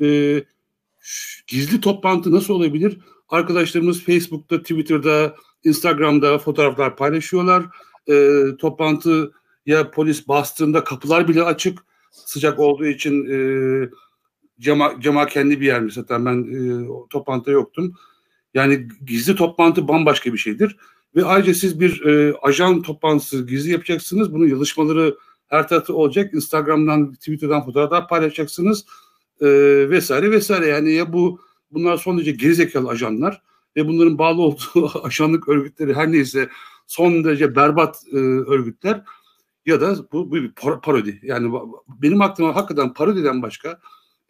E, 0.00 0.44
gizli 1.46 1.80
toplantı 1.80 2.32
nasıl 2.32 2.54
olabilir? 2.54 2.98
Arkadaşlarımız 3.28 4.02
Facebook'ta, 4.02 4.58
Twitter'da, 4.62 5.36
Instagram'da 5.64 6.38
fotoğraflar 6.38 6.96
paylaşıyorlar. 6.96 7.64
E, 8.08 8.42
toplantı 8.58 9.32
ya 9.66 9.90
polis 9.90 10.28
bastığında 10.28 10.84
kapılar 10.84 11.28
bile 11.28 11.42
açık. 11.42 11.78
Sıcak 12.10 12.58
olduğu 12.58 12.86
için 12.86 13.26
e, 13.30 13.36
cama, 14.60 15.00
cama 15.00 15.26
kendi 15.26 15.60
bir 15.60 15.66
yermiş 15.66 15.94
zaten 15.94 16.26
ben 16.26 16.42
e, 16.42 16.88
toplantıda 17.10 17.50
yoktum. 17.50 17.94
Yani 18.54 18.88
gizli 19.06 19.36
toplantı 19.36 19.88
bambaşka 19.88 20.32
bir 20.32 20.38
şeydir. 20.38 20.76
Ve 21.16 21.24
ayrıca 21.24 21.54
siz 21.54 21.80
bir 21.80 22.04
e, 22.04 22.34
ajan 22.42 22.82
toplantısı 22.82 23.46
gizli 23.46 23.72
yapacaksınız. 23.72 24.32
Bunun 24.32 24.48
yazışmaları 24.48 25.16
her 25.48 25.68
tarafta 25.68 25.92
olacak. 25.92 26.34
Instagram'dan, 26.34 27.14
Twitter'dan 27.14 27.64
fotoğraflar 27.64 28.08
paylaşacaksınız. 28.08 28.84
E, 29.40 29.46
vesaire 29.90 30.30
vesaire. 30.30 30.66
Yani 30.66 30.92
ya 30.92 31.12
bu 31.12 31.40
bunlar 31.70 31.96
son 31.96 32.18
derece 32.18 32.32
gerizekalı 32.32 32.88
ajanlar 32.88 33.42
ve 33.76 33.88
bunların 33.88 34.18
bağlı 34.18 34.42
olduğu 34.42 34.90
ajanlık 35.02 35.48
örgütleri 35.48 35.94
her 35.94 36.12
neyse 36.12 36.48
son 36.86 37.24
derece 37.24 37.56
berbat 37.56 37.96
e, 38.12 38.16
örgütler 38.16 39.02
ya 39.66 39.80
da 39.80 39.96
bu, 40.12 40.30
bu 40.30 40.34
bir 40.34 40.52
parodi. 40.82 41.20
Yani 41.22 41.52
benim 42.02 42.22
aklıma 42.22 42.56
hakikaten 42.56 42.92
parodiden 42.94 43.42
başka 43.42 43.80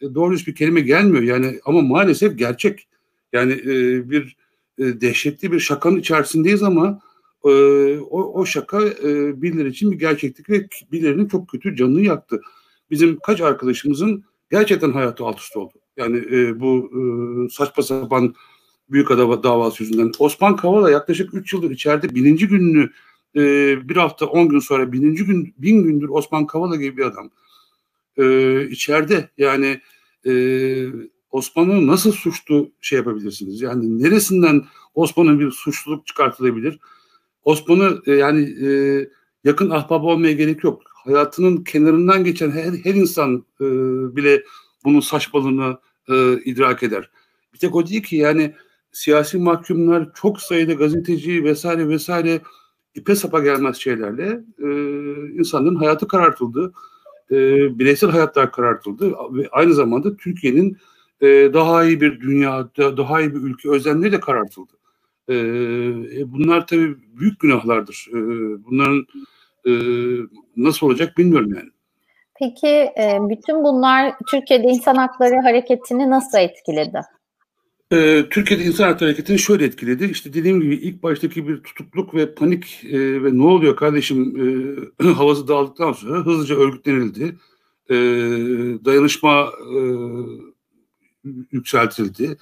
e, 0.01 0.15
doğru 0.15 0.35
bir 0.35 0.55
kelime 0.55 0.81
gelmiyor. 0.81 1.23
Yani 1.23 1.61
ama 1.65 1.81
maalesef 1.81 2.39
gerçek. 2.39 2.89
Yani 3.33 3.53
e, 3.53 4.11
bir 4.11 4.37
e, 4.79 5.01
dehşetli 5.01 5.53
bir 5.53 5.61
şakanın 5.61 5.97
içerisindeyiz 5.97 6.63
ama 6.63 7.01
e, 7.45 7.51
o, 7.99 8.41
o 8.41 8.47
şaka 8.47 8.83
e, 8.83 9.43
birileri 9.43 9.69
için 9.69 9.93
bir 9.93 9.99
gerçeklik 9.99 10.51
ve 10.51 10.69
birilerinin 10.93 11.29
çok 11.29 11.49
kötü 11.49 11.77
canını 11.77 12.01
yaktı. 12.01 12.41
Bizim 12.91 13.19
kaç 13.19 13.41
arkadaşımızın 13.41 14.25
gerçekten 14.51 14.93
hayatı 14.93 15.25
alt 15.25 15.41
üst 15.41 15.57
oldu. 15.57 15.73
Yani 15.97 16.17
e, 16.17 16.61
bu 16.61 16.91
e, 16.93 17.01
saçma 17.49 17.83
sapan 17.83 18.35
büyük 18.95 19.11
ada 19.11 19.43
davası 19.43 19.83
yüzünden. 19.83 20.13
Osman 20.19 20.57
Kavala 20.57 20.91
yaklaşık 20.91 21.35
3 21.35 21.53
yıldır 21.53 21.71
içeride 21.71 22.15
bininci 22.15 22.49
gününü 22.49 22.91
e, 23.37 23.41
bir 23.89 23.97
hafta 23.97 24.27
10 24.27 24.49
gün 24.49 24.59
sonra 24.59 24.93
bininci 24.93 25.25
gün 25.25 25.55
bin 25.59 25.83
gündür 25.83 26.09
Osman 26.09 26.47
Kavala 26.47 26.77
gibi 26.77 26.97
bir 26.97 27.05
adam 27.05 27.31
e, 28.17 28.67
içeride 28.69 29.31
yani 29.39 29.81
e, 30.27 30.33
Osman'ı 31.31 31.87
nasıl 31.87 32.13
suçlu 32.13 32.73
şey 32.81 32.99
yapabilirsiniz? 32.99 33.61
Yani 33.61 34.03
neresinden 34.03 34.65
Osman'ın 34.95 35.41
bir 35.41 35.51
suçluluk 35.51 36.07
çıkartılabilir? 36.07 36.79
Osman'ı 37.45 38.03
e, 38.07 38.13
yani 38.13 38.67
e, 38.67 38.69
yakın 39.45 39.71
ahbap 39.71 40.05
olmaya 40.05 40.33
gerek 40.33 40.65
yok. 40.65 40.83
Hayatının 40.87 41.65
kenarından 41.65 42.25
geçen 42.25 42.51
her, 42.51 42.73
her 42.85 42.95
insan 42.95 43.45
e, 43.61 43.65
bile 44.17 44.43
bunun 44.85 45.01
saçmalığını 45.01 45.79
e, 46.09 46.43
idrak 46.45 46.83
eder. 46.83 47.11
Bir 47.55 47.59
tek 47.59 47.75
o 47.75 47.87
değil 47.87 48.03
ki 48.03 48.17
yani 48.17 48.55
siyasi 48.95 49.39
mahkumlar 49.39 50.09
çok 50.15 50.41
sayıda 50.41 50.73
gazeteci 50.73 51.45
vesaire 51.45 51.89
vesaire 51.89 52.41
ipe 52.95 53.17
sapa 53.17 53.41
gelmez 53.41 53.77
şeylerle 53.77 54.41
e, 54.59 54.69
insanların 55.39 55.77
hayatı 55.77 56.09
karartıldı. 56.09 56.73
E, 57.31 57.37
bireysel 57.79 58.11
hayatlar 58.11 58.53
karartıldı 58.53 59.11
ve 59.11 59.49
aynı 59.53 59.75
zamanda 59.75 60.17
Türkiye'nin 60.17 60.77
e, 61.21 61.27
daha 61.55 61.85
iyi 61.85 62.01
bir 62.01 62.21
dünya, 62.21 62.69
daha 62.77 63.21
iyi 63.21 63.35
bir 63.35 63.41
ülke 63.41 63.71
özlemleri 63.71 64.13
de 64.13 64.21
karartıldı. 64.21 64.73
E, 65.29 65.35
e, 65.35 66.33
bunlar 66.33 66.67
tabii 66.67 66.97
büyük 67.21 67.41
günahlardır. 67.41 68.09
E, 68.11 68.19
bunların 68.65 69.07
e, 69.67 69.73
nasıl 70.57 70.87
olacak 70.87 71.19
bilmiyorum 71.19 71.55
yani. 71.55 71.71
Peki 72.39 72.69
e, 72.69 73.19
bütün 73.21 73.65
bunlar 73.65 74.15
Türkiye'de 74.31 74.67
insan 74.67 74.95
hakları 74.95 75.41
hareketini 75.41 76.11
nasıl 76.11 76.39
etkiledi? 76.39 77.01
Ee, 77.95 78.27
Türkiye'de 78.31 78.65
insan 78.65 78.85
hakları 78.85 79.11
hareketini 79.11 79.39
şöyle 79.39 79.65
etkiledi. 79.65 80.05
İşte 80.05 80.35
dediğim 80.35 80.61
gibi 80.61 80.75
ilk 80.75 81.03
baştaki 81.03 81.49
bir 81.49 81.61
tutukluk 81.61 82.15
ve 82.15 82.35
panik 82.35 82.85
e, 82.85 83.23
ve 83.25 83.39
ne 83.39 83.43
oluyor 83.43 83.77
kardeşim 83.77 84.37
e, 85.01 85.05
havası 85.13 85.49
dağıldıktan 85.49 85.93
sonra 85.93 86.27
hızlıca 86.27 86.57
örgütlenildi. 86.57 87.37
E, 87.91 87.95
dayanışma 88.85 89.53
e, 89.75 89.79
yükseltildi. 91.53 92.37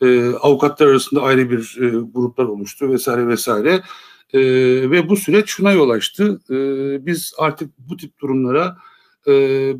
E, 0.00 0.28
avukatlar 0.28 0.86
arasında 0.86 1.22
ayrı 1.22 1.50
bir 1.50 1.78
e, 1.80 1.88
gruplar 2.14 2.44
oluştu 2.44 2.88
vesaire 2.90 3.28
vesaire. 3.28 3.82
E, 4.32 4.40
ve 4.90 5.08
bu 5.08 5.16
süreç 5.16 5.48
şuna 5.48 5.72
yol 5.72 5.90
açtı. 5.90 6.40
E, 6.50 6.56
biz 7.06 7.34
artık 7.38 7.70
bu 7.78 7.96
tip 7.96 8.18
durumlara 8.18 8.76
e, 9.26 9.32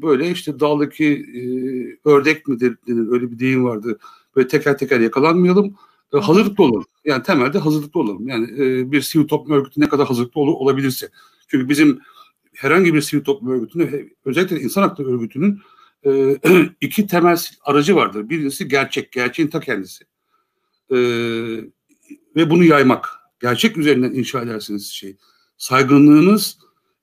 böyle 0.02 0.30
işte 0.30 0.60
dağdaki 0.60 1.06
e, 1.06 1.42
ördek 2.08 2.48
mi 2.48 2.60
denir 2.60 3.12
öyle 3.12 3.30
bir 3.30 3.38
deyim 3.38 3.64
vardı 3.64 3.98
böyle 4.36 4.48
teker 4.48 4.78
teker 4.78 5.00
yakalanmayalım. 5.00 5.76
E, 6.14 6.18
hazırlıklı 6.18 6.64
olalım. 6.64 6.84
Yani 7.04 7.22
temelde 7.22 7.58
hazırlıklı 7.58 8.00
olalım. 8.00 8.28
Yani 8.28 8.50
e, 8.62 8.92
bir 8.92 9.00
sivil 9.02 9.28
toplum 9.28 9.56
örgütü 9.56 9.80
ne 9.80 9.88
kadar 9.88 10.06
hazırlıklı 10.06 10.40
ol, 10.40 10.48
olabilirse. 10.48 11.10
Çünkü 11.48 11.68
bizim 11.68 12.00
herhangi 12.54 12.94
bir 12.94 13.00
sivil 13.00 13.24
toplum 13.24 13.50
örgütünün 13.50 14.16
özellikle 14.24 14.60
insan 14.60 14.82
hakları 14.82 15.08
örgütünün 15.08 15.60
e, 16.06 16.38
iki 16.80 17.06
temel 17.06 17.38
aracı 17.64 17.96
vardır. 17.96 18.28
Birincisi 18.28 18.68
gerçek, 18.68 19.12
gerçeğin 19.12 19.48
ta 19.48 19.60
kendisi. 19.60 20.04
E, 20.90 20.96
ve 22.36 22.50
bunu 22.50 22.64
yaymak. 22.64 23.08
Gerçek 23.40 23.76
üzerinden 23.76 24.12
inşa 24.12 24.42
edersiniz 24.42 24.86
şey. 24.86 25.16
Saygınlığınız 25.56 26.58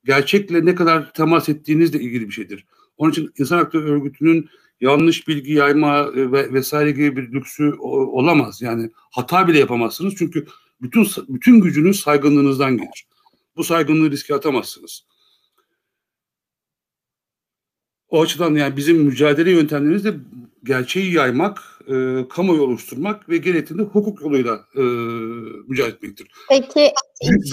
gerçekle 0.06 0.66
ne 0.66 0.76
kadar 0.76 1.14
temas 1.14 1.50
ettiğinizle 1.50 2.00
ilgili 2.00 2.28
bir 2.28 2.34
şeydir. 2.34 2.66
Onun 2.98 3.12
için 3.12 3.32
insan 3.38 3.58
hakları 3.58 3.94
örgütünün 3.94 4.50
yanlış 4.82 5.28
bilgi 5.28 5.54
yayma 5.54 6.00
e, 6.00 6.32
ve 6.32 6.54
vesaire 6.54 6.92
gibi 6.92 7.16
bir 7.16 7.32
lüksü 7.32 7.74
olamaz. 7.80 8.62
Yani 8.62 8.90
hata 9.12 9.48
bile 9.48 9.60
yapamazsınız 9.60 10.16
çünkü 10.18 10.46
bütün 10.82 11.08
bütün 11.28 11.62
gücünüz 11.62 12.00
saygınlığınızdan 12.00 12.78
gelir. 12.78 13.08
Bu 13.56 13.64
saygınlığı 13.64 14.12
riske 14.12 14.36
atamazsınız. 14.36 15.06
O 18.10 18.22
açıdan 18.22 18.56
yani 18.56 18.78
bizim 18.78 18.98
mücadele 18.98 19.52
yöntemlerimiz 19.52 20.06
de 20.06 20.14
gerçeği 20.64 21.14
yaymak, 21.14 21.82
e, 21.88 22.28
kamuoyu 22.30 22.62
oluşturmak 22.62 23.30
ve 23.30 23.38
gerektiğinde 23.38 23.84
hukuk 23.84 24.22
yoluyla 24.22 24.60
e, 24.76 24.82
mücadele 25.68 25.96
etmektir. 25.96 26.28
Peki 26.50 26.92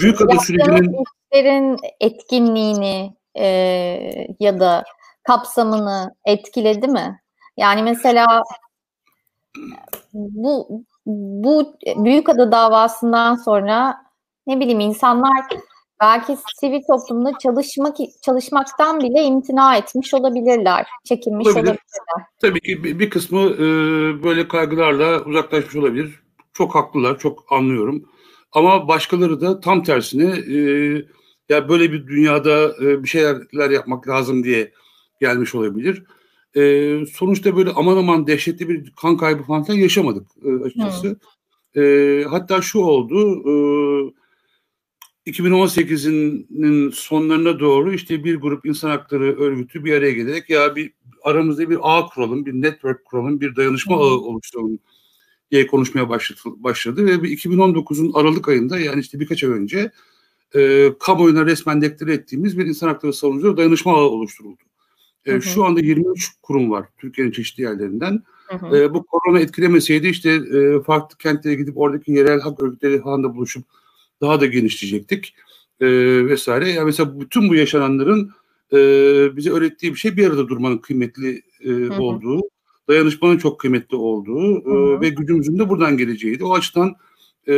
büyük 0.01 0.21
ada 0.21 0.39
sürecinin 0.39 1.77
etkinliğini 1.99 3.13
e, 3.35 3.45
ya 4.39 4.59
da 4.59 4.83
kapsamını 5.27 6.15
etkiledi 6.25 6.87
mi? 6.87 7.19
Yani 7.57 7.83
mesela 7.83 8.43
bu 10.13 10.83
bu 11.05 11.75
büyük 11.97 12.29
ada 12.29 12.51
davasından 12.51 13.35
sonra 13.35 13.97
ne 14.47 14.59
bileyim 14.59 14.79
insanlar 14.79 15.45
belki 16.01 16.37
sivil 16.59 16.81
toplumda 16.87 17.31
çalışmak 17.43 17.97
çalışmaktan 18.21 18.99
bile 18.99 19.23
imtina 19.23 19.75
etmiş 19.75 20.13
olabilirler, 20.13 20.87
çekinmiş 21.05 21.47
olabilir. 21.47 21.61
olabilirler. 21.61 22.27
Tabii 22.41 22.59
ki 22.59 22.83
bir, 22.83 22.99
bir 22.99 23.09
kısmı 23.09 23.39
e, 23.39 23.59
böyle 24.23 24.47
kaygılarla 24.47 25.23
uzaklaşmış 25.23 25.75
olabilir. 25.75 26.19
Çok 26.53 26.75
haklılar, 26.75 27.19
çok 27.19 27.51
anlıyorum. 27.51 28.09
Ama 28.51 28.87
başkaları 28.87 29.41
da 29.41 29.59
tam 29.59 29.83
tersine 29.83 30.55
e, 30.55 30.57
ya 31.49 31.69
böyle 31.69 31.91
bir 31.91 32.07
dünyada 32.07 32.73
e, 32.81 33.03
bir 33.03 33.07
şeyler 33.07 33.69
yapmak 33.69 34.07
lazım 34.07 34.43
diye 34.43 34.71
gelmiş 35.19 35.55
olabilir. 35.55 36.03
E, 36.55 37.05
sonuçta 37.13 37.55
böyle 37.55 37.71
aman 37.71 37.97
aman 37.97 38.27
dehşetli 38.27 38.69
bir 38.69 38.91
kan 38.91 39.17
kaybı 39.17 39.43
falan 39.43 39.65
yaşamadık 39.73 40.27
e, 40.45 40.63
açıkçası. 40.63 41.19
E, 41.75 42.23
hatta 42.29 42.61
şu 42.61 42.79
oldu, 42.79 43.43
e, 43.49 45.27
2018'in 45.27 46.89
sonlarına 46.89 47.59
doğru 47.59 47.93
işte 47.93 48.23
bir 48.23 48.35
grup 48.35 48.65
insan 48.65 48.89
hakları 48.89 49.39
örgütü 49.39 49.85
bir 49.85 49.93
araya 49.93 50.11
gelerek 50.11 50.49
ya 50.49 50.75
bir 50.75 50.91
aramızda 51.23 51.69
bir 51.69 51.77
ağ 51.81 52.05
kuralım, 52.05 52.45
bir 52.45 52.53
network 52.53 53.05
kuralım, 53.05 53.41
bir 53.41 53.55
dayanışma 53.55 53.95
ağı 53.95 54.19
oluşturalım 54.19 54.79
diye 55.51 55.67
konuşmaya 55.67 56.09
başladı, 56.09 56.39
başladı 56.45 57.05
ve 57.05 57.11
2019'un 57.11 58.13
Aralık 58.13 58.49
ayında 58.49 58.79
yani 58.79 58.99
işte 58.99 59.19
birkaç 59.19 59.43
ay 59.43 59.49
önce 59.49 59.91
e, 60.55 60.91
kamuoyuna 60.99 61.45
resmen 61.45 61.81
deklare 61.81 62.13
ettiğimiz 62.13 62.57
bir 62.57 62.65
insan 62.65 62.87
hakları 62.87 63.13
savunucuları 63.13 63.57
dayanışma 63.57 63.97
ağı 63.97 64.05
oluşturuldu. 64.09 64.63
E, 65.27 65.31
hı 65.31 65.35
hı. 65.35 65.41
Şu 65.41 65.65
anda 65.65 65.79
23 65.79 66.31
kurum 66.41 66.71
var 66.71 66.85
Türkiye'nin 66.97 67.31
çeşitli 67.31 67.63
yerlerinden. 67.63 68.23
Hı 68.47 68.57
hı. 68.57 68.77
E, 68.77 68.93
bu 68.93 69.05
korona 69.05 69.39
etkilemeseydi 69.39 70.07
işte 70.07 70.29
e, 70.29 70.81
farklı 70.81 71.17
kentlere 71.17 71.55
gidip 71.55 71.77
oradaki 71.77 72.11
yerel 72.11 72.39
hak 72.39 72.63
örgütleri 72.63 73.01
falan 73.01 73.23
da 73.23 73.35
buluşup 73.35 73.63
daha 74.21 74.41
da 74.41 74.45
genişleyecektik 74.45 75.35
e, 75.79 75.87
vesaire. 76.27 76.69
Yani 76.69 76.85
mesela 76.85 77.19
bütün 77.19 77.49
bu 77.49 77.55
yaşananların 77.55 78.31
e, 78.73 78.77
bize 79.35 79.51
öğrettiği 79.51 79.93
bir 79.93 79.99
şey 79.99 80.17
bir 80.17 80.27
arada 80.27 80.47
durmanın 80.47 80.77
kıymetli 80.77 81.41
e, 81.63 81.69
hı 81.69 81.93
hı. 81.93 82.01
olduğu, 82.01 82.41
dayanışmanın 82.87 83.37
çok 83.37 83.59
kıymetli 83.59 83.97
olduğu 83.97 84.57
e, 84.57 85.01
ve 85.01 85.09
gücümüzün 85.09 85.59
de 85.59 85.69
buradan 85.69 85.97
geleceğiydi. 85.97 86.43
O 86.43 86.53
açıdan 86.53 86.95
e, 87.47 87.53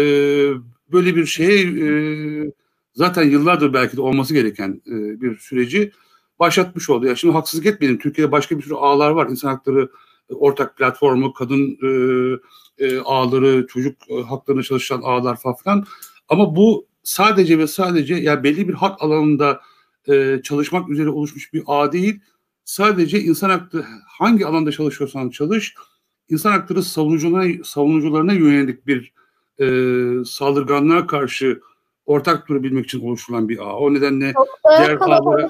böyle 0.91 1.15
bir 1.15 1.25
şey 1.25 1.61
e, 1.61 2.51
zaten 2.93 3.23
yıllardır 3.23 3.73
belki 3.73 3.97
de 3.97 4.01
olması 4.01 4.33
gereken 4.33 4.81
e, 4.87 5.21
bir 5.21 5.37
süreci 5.37 5.91
başlatmış 6.39 6.89
oldu. 6.89 7.05
Yani 7.05 7.17
şimdi 7.17 7.33
haksızlık 7.33 7.65
etmeyelim. 7.65 7.99
Türkiye'de 7.99 8.31
başka 8.31 8.57
bir 8.57 8.63
sürü 8.63 8.73
ağlar 8.73 9.11
var. 9.11 9.27
İnsan 9.27 9.49
hakları 9.49 9.89
e, 10.29 10.33
ortak 10.33 10.77
platformu, 10.77 11.33
kadın 11.33 11.77
e, 11.83 12.85
e, 12.85 12.99
ağları, 12.99 13.67
çocuk 13.67 13.95
e, 14.09 14.21
haklarına 14.21 14.63
çalışan 14.63 15.01
ağlar 15.01 15.37
falan. 15.41 15.85
Ama 16.29 16.55
bu 16.55 16.87
sadece 17.03 17.57
ve 17.59 17.67
sadece 17.67 18.15
yani 18.15 18.43
belli 18.43 18.67
bir 18.67 18.73
hak 18.73 19.03
alanında 19.03 19.61
e, 20.09 20.41
çalışmak 20.43 20.89
üzere 20.89 21.09
oluşmuş 21.09 21.53
bir 21.53 21.63
ağ 21.67 21.91
değil. 21.91 22.19
Sadece 22.65 23.19
insan 23.19 23.49
hakları 23.49 23.85
hangi 24.07 24.45
alanda 24.45 24.71
çalışıyorsan 24.71 25.29
çalış, 25.29 25.75
insan 26.29 26.51
hakları 26.51 26.83
savunucularına, 26.83 27.63
savunucularına 27.63 28.33
yönelik 28.33 28.87
bir 28.87 29.13
e, 29.59 29.65
saldırganlığa 30.25 31.07
karşı 31.07 31.61
ortak 32.05 32.47
durabilmek 32.47 32.85
için 32.85 33.07
oluşturulan 33.07 33.49
bir 33.49 33.59
ağ. 33.59 33.75
O 33.75 33.93
nedenle 33.93 34.33
çok 34.33 34.47
diğer 34.69 34.97
ağlara... 35.01 35.49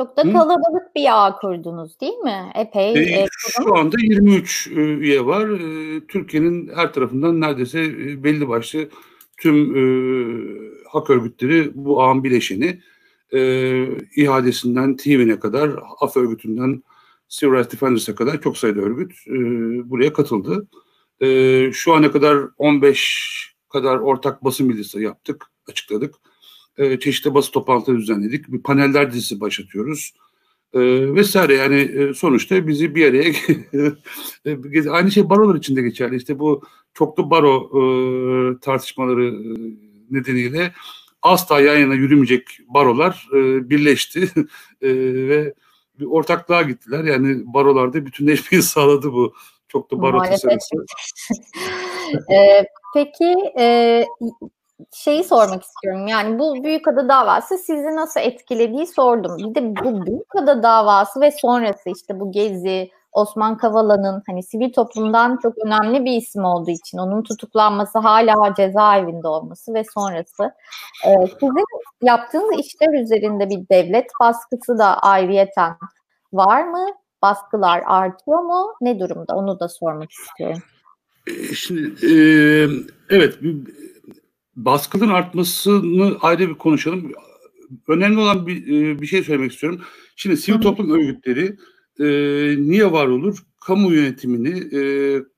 Çok 0.00 0.16
da 0.16 0.22
kalabalık 0.22 0.94
bir 0.96 1.26
ağ 1.26 1.36
kurdunuz 1.36 2.00
değil 2.00 2.18
mi? 2.18 2.52
Epey. 2.54 2.92
E, 2.92 3.22
e, 3.22 3.26
şu 3.30 3.76
anda 3.76 3.96
23 4.00 4.68
e, 4.68 4.70
üye 4.74 5.26
var. 5.26 5.48
E, 5.48 6.00
Türkiye'nin 6.06 6.70
her 6.74 6.92
tarafından 6.92 7.40
neredeyse 7.40 7.78
belli 8.24 8.48
başlı 8.48 8.88
tüm 9.38 9.76
e, 9.76 9.82
hak 10.88 11.10
örgütleri 11.10 11.70
bu 11.74 12.02
ağın 12.02 12.24
bileşeni. 12.24 12.80
E, 13.32 13.40
ihadesinden 14.16 14.96
TİV'ine 14.96 15.38
kadar, 15.38 15.70
af 16.00 16.16
örgütünden 16.16 16.82
Civil 17.28 17.52
Rights 17.52 17.72
Defenders'a 17.72 18.14
kadar 18.14 18.40
çok 18.40 18.58
sayıda 18.58 18.80
örgüt 18.80 19.12
e, 19.26 19.32
buraya 19.90 20.12
katıldı. 20.12 20.68
E, 21.20 21.70
şu 21.72 21.92
ana 21.92 22.12
kadar 22.12 22.38
15 22.58 23.54
kadar 23.68 23.98
ortak 23.98 24.44
basın 24.44 24.68
bildirisi 24.68 25.02
yaptık, 25.02 25.46
açıkladık. 25.68 26.14
E, 26.76 26.98
çeşitli 26.98 27.34
basın 27.34 27.52
toplantıları 27.52 27.98
düzenledik. 27.98 28.52
Bir 28.52 28.62
paneller 28.62 29.12
dizisi 29.12 29.40
başlatıyoruz. 29.40 30.14
E, 30.74 30.80
vesaire 31.14 31.54
yani 31.54 31.80
e, 31.80 32.14
sonuçta 32.14 32.66
bizi 32.66 32.94
bir 32.94 33.06
araya 33.06 33.32
e, 34.84 34.90
aynı 34.90 35.10
şey 35.10 35.30
barolar 35.30 35.54
için 35.54 35.76
de 35.76 35.82
geçerli. 35.82 36.16
İşte 36.16 36.38
bu 36.38 36.62
çoklu 36.94 37.30
baro 37.30 37.70
e, 37.74 37.80
tartışmaları 38.60 39.26
e, 39.26 39.42
nedeniyle 40.10 40.72
asla 41.22 41.60
yan 41.60 41.76
yana 41.78 41.94
yürümeyecek 41.94 42.58
barolar 42.68 43.28
e, 43.34 43.70
birleşti 43.70 44.20
e, 44.82 44.88
ve 45.28 45.54
bir 46.00 46.04
ortaklığa 46.04 46.62
gittiler. 46.62 47.04
Yani 47.04 47.42
barolarda 47.54 48.06
bütünleşmeyi 48.06 48.62
sağladı 48.74 49.12
bu 49.12 49.34
çoklu 49.68 50.02
baro 50.02 50.18
tasarısı. 50.18 50.76
e, 52.32 52.64
peki 52.94 53.34
e, 53.58 54.04
şeyi 54.92 55.24
sormak 55.24 55.62
istiyorum. 55.62 56.06
Yani 56.06 56.38
bu 56.38 56.64
Büyükada 56.64 57.08
davası 57.08 57.58
sizi 57.58 57.96
nasıl 57.96 58.20
etkilediği 58.20 58.86
sordum. 58.86 59.38
Bir 59.38 59.54
de 59.54 59.76
bu 59.84 60.06
Büyükada 60.06 60.62
davası 60.62 61.20
ve 61.20 61.30
sonrası 61.30 61.90
işte 61.90 62.20
bu 62.20 62.32
gezi, 62.32 62.90
Osman 63.12 63.56
Kavala'nın 63.56 64.22
hani 64.26 64.42
sivil 64.42 64.72
toplumdan 64.72 65.38
çok 65.42 65.54
önemli 65.66 66.04
bir 66.04 66.12
isim 66.12 66.44
olduğu 66.44 66.70
için 66.70 66.98
onun 66.98 67.22
tutuklanması 67.22 67.98
hala 67.98 68.54
cezaevinde 68.54 69.28
olması 69.28 69.74
ve 69.74 69.84
sonrası. 69.94 70.42
Ee, 71.06 71.26
sizin 71.40 71.64
yaptığınız 72.02 72.60
işler 72.60 73.02
üzerinde 73.02 73.50
bir 73.50 73.68
devlet 73.68 74.06
baskısı 74.20 74.78
da 74.78 74.98
ayrıyeten 74.98 75.76
var 76.32 76.64
mı? 76.64 76.86
Baskılar 77.22 77.82
artıyor 77.86 78.38
mu? 78.38 78.74
Ne 78.80 79.00
durumda? 79.00 79.34
Onu 79.34 79.60
da 79.60 79.68
sormak 79.68 80.10
istiyorum. 80.10 80.62
Ee, 81.26 81.54
şimdi 81.54 82.06
e, 82.06 82.14
evet 83.10 83.38
baskının 84.64 85.08
artmasını 85.08 86.16
ayrı 86.20 86.48
bir 86.48 86.54
konuşalım. 86.54 87.12
Önemli 87.88 88.18
olan 88.18 88.46
bir, 88.46 88.66
e, 88.66 89.00
bir 89.00 89.06
şey 89.06 89.22
söylemek 89.22 89.52
istiyorum. 89.52 89.80
Şimdi 90.16 90.36
sivil 90.36 90.60
toplum 90.60 90.90
örgütleri 90.90 91.56
e, 92.00 92.06
niye 92.62 92.92
var 92.92 93.06
olur? 93.06 93.38
Kamu 93.60 93.92
yönetimini, 93.92 94.76
e, 94.76 94.80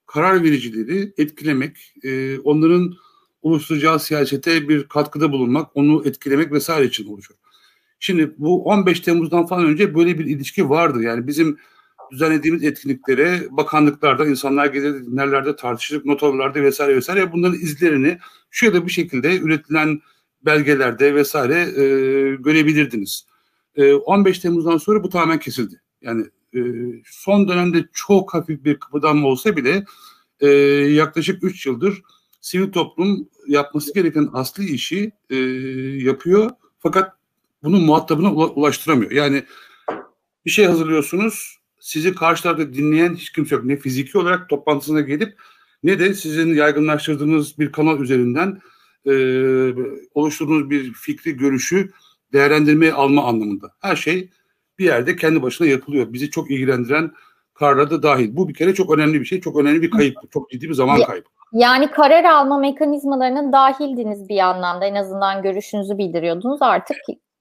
karar 0.07 0.43
vericileri 0.43 1.13
etkilemek, 1.19 1.95
e, 2.03 2.39
onların 2.39 2.95
oluşturacağı 3.43 4.01
siyasete 4.01 4.69
bir 4.69 4.85
katkıda 4.85 5.33
bulunmak, 5.33 5.77
onu 5.77 6.03
etkilemek 6.07 6.53
vesaire 6.53 6.87
için 6.87 7.07
oluşur. 7.07 7.35
Şimdi 7.99 8.35
bu 8.39 8.65
15 8.65 9.01
Temmuz'dan 9.01 9.47
falan 9.47 9.67
önce 9.67 9.95
böyle 9.95 10.19
bir 10.19 10.27
ilişki 10.27 10.69
vardı. 10.69 11.03
Yani 11.03 11.27
bizim 11.27 11.59
düzenlediğimiz 12.11 12.65
etkinliklere 12.65 13.47
bakanlıklarda 13.51 14.27
insanlar 14.27 14.67
gelir 14.67 15.07
dinlerlerde 15.07 15.57
tartışılıp 15.57 16.05
not 16.05 16.23
alırlardı 16.23 16.63
vesaire 16.63 16.97
vesaire. 16.97 17.33
Bunların 17.33 17.59
izlerini 17.59 18.19
şöyle 18.51 18.87
bir 18.87 18.93
şekilde 18.93 19.39
üretilen 19.39 20.01
belgelerde 20.43 21.15
vesaire 21.15 21.61
e, 21.61 21.85
görebilirdiniz. 22.37 23.27
E, 23.77 23.95
15 23.95 24.39
Temmuz'dan 24.39 24.77
sonra 24.77 25.03
bu 25.03 25.09
tamamen 25.09 25.39
kesildi. 25.39 25.81
Yani 26.03 26.27
e, 26.55 26.61
son 27.05 27.49
dönemde 27.49 27.85
çok 27.93 28.35
hafif 28.35 28.65
bir 28.65 28.81
kıpırdanma 28.81 29.29
olsa 29.29 29.57
bile 29.57 29.85
e, 30.41 30.49
yaklaşık 30.49 31.45
3 31.45 31.67
yıldır 31.67 32.03
sivil 32.41 32.73
toplum 32.73 33.29
yapması 33.47 33.95
gereken 33.95 34.29
asli 34.33 34.65
işi 34.65 35.13
e, 35.31 35.37
yapıyor. 36.05 36.51
Fakat 36.79 37.13
bunun 37.63 37.83
muhatabına 37.85 38.33
ulaştıramıyor. 38.33 39.11
Yani 39.11 39.45
bir 40.47 40.51
şey 40.51 40.65
hazırlıyorsunuz, 40.65 41.59
sizi 41.83 42.15
karşılarda 42.15 42.75
dinleyen 42.75 43.15
hiç 43.15 43.31
kimse 43.31 43.55
yok. 43.55 43.65
Ne 43.65 43.77
fiziki 43.77 44.19
olarak 44.19 44.49
toplantısına 44.49 45.01
gelip 45.01 45.39
ne 45.83 45.99
de 45.99 46.15
sizin 46.15 46.55
yaygınlaştırdığınız 46.55 47.59
bir 47.59 47.73
kanal 47.73 48.01
üzerinden 48.01 48.61
e, 49.07 49.15
oluşturduğunuz 50.15 50.71
bir 50.71 50.93
fikri, 50.93 51.37
görüşü 51.37 51.91
değerlendirmeye 52.33 52.93
alma 52.93 53.25
anlamında. 53.25 53.71
Her 53.81 53.97
şey 53.97 54.31
bir 54.79 54.85
yerde 54.85 55.17
kendi 55.17 55.43
başına 55.43 55.67
yapılıyor. 55.67 56.13
Bizi 56.13 56.31
çok 56.31 56.51
ilgilendiren 56.51 57.13
kararlar 57.55 57.91
da 57.91 58.03
dahil. 58.03 58.37
Bu 58.37 58.49
bir 58.49 58.55
kere 58.55 58.75
çok 58.75 58.91
önemli 58.91 59.21
bir 59.21 59.25
şey. 59.25 59.41
Çok 59.41 59.57
önemli 59.61 59.83
bir 59.83 59.91
kayıp. 59.91 60.17
Çok 60.31 60.51
ciddi 60.51 60.69
bir 60.69 60.75
zaman 60.75 61.03
kaybı. 61.03 61.27
Yani 61.53 61.91
karar 61.91 62.25
alma 62.25 62.59
mekanizmalarının 62.59 63.53
dahildiniz 63.53 64.29
bir 64.29 64.39
anlamda. 64.39 64.87
En 64.87 64.95
azından 64.95 65.43
görüşünüzü 65.43 65.99
bildiriyordunuz. 65.99 66.63
Artık 66.63 66.97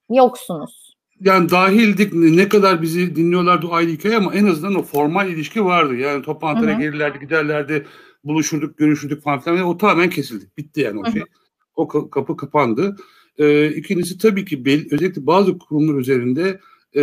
yoksunuz. 0.09 0.80
Yani 1.21 1.49
dahildik. 1.49 2.13
Ne 2.13 2.49
kadar 2.49 2.81
bizi 2.81 3.15
dinliyorlardı 3.15 3.67
o 3.67 3.73
ayrı 3.73 3.91
hikaye 3.91 4.17
ama 4.17 4.33
en 4.33 4.45
azından 4.45 4.75
o 4.75 4.83
formal 4.83 5.29
ilişki 5.29 5.65
vardı. 5.65 5.95
Yani 5.95 6.21
toplantılara 6.21 6.73
gelirlerdi, 6.73 7.19
giderlerdi, 7.19 7.87
buluşurduk, 8.23 8.77
görüşürdük 8.77 9.23
falan 9.23 9.39
filan. 9.39 9.61
O 9.61 9.77
tamamen 9.77 10.09
kesildi. 10.09 10.45
Bitti 10.57 10.81
yani 10.81 10.99
o 10.99 11.03
Hı-hı. 11.03 11.11
şey. 11.11 11.23
O 11.75 11.87
kapı 11.87 12.37
kapandı. 12.37 12.95
Ee, 13.37 13.67
ikincisi 13.67 14.17
tabii 14.17 14.45
ki 14.45 14.65
belli, 14.65 14.87
özellikle 14.91 15.25
bazı 15.25 15.57
kurumlar 15.59 15.99
üzerinde 15.99 16.59
e, 16.95 17.01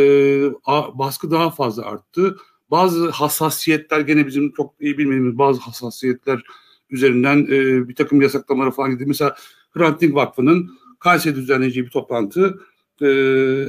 baskı 0.94 1.30
daha 1.30 1.50
fazla 1.50 1.84
arttı. 1.84 2.36
Bazı 2.70 3.10
hassasiyetler 3.10 4.00
gene 4.00 4.26
bizim 4.26 4.52
çok 4.52 4.74
iyi 4.80 4.98
bilmediğimiz 4.98 5.38
bazı 5.38 5.60
hassasiyetler 5.60 6.42
üzerinden 6.90 7.46
e, 7.50 7.88
bir 7.88 7.94
takım 7.94 8.22
yasaklamalara 8.22 8.70
falan 8.70 8.90
gitti. 8.90 9.04
Mesela 9.06 9.36
Hrant 9.70 10.00
Dink 10.00 10.14
Vakfı'nın 10.14 10.70
Kayseri 11.00 11.36
düzenleyeceği 11.36 11.86
bir 11.86 11.90
toplantı 11.90 12.58
e, 13.02 13.08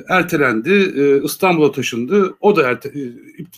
ertelendi. 0.10 0.94
E, 0.98 1.24
İstanbul'a 1.24 1.72
taşındı. 1.72 2.36
O 2.42 2.56
da 2.56 2.70
erte, 2.70 2.89
e, 2.89 3.04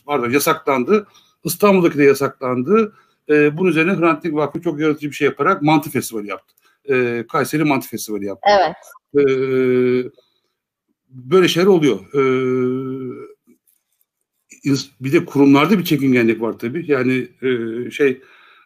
pardon 0.06 0.30
yasaklandı. 0.30 1.08
İstanbul'daki 1.44 1.98
de 1.98 2.04
yasaklandı. 2.04 2.94
E, 3.30 3.58
bunun 3.58 3.70
üzerine 3.70 3.98
Hrant 3.98 4.24
Dink 4.24 4.36
Vakfı 4.36 4.62
çok 4.62 4.80
yaratıcı 4.80 5.10
bir 5.10 5.16
şey 5.16 5.26
yaparak 5.26 5.62
Mantı 5.62 5.90
Festivali 5.90 6.28
yaptı. 6.28 6.54
E, 6.90 7.26
Kayseri 7.32 7.64
Mantı 7.64 7.88
Festivali 7.88 8.26
yaptı. 8.26 8.50
Evet. 8.50 8.76
E, 9.16 9.32
böyle 11.10 11.48
şeyler 11.48 11.68
oluyor. 11.68 12.00
Ee, 12.14 12.22
bir 15.02 15.14
de 15.14 15.26
kurumlarda 15.26 15.80
bir 15.80 15.84
çekingenlik 15.84 16.42
var 16.42 16.60
tabii. 16.60 16.86
Yani 16.88 17.28
e, 17.42 17.92
şey 17.92 18.22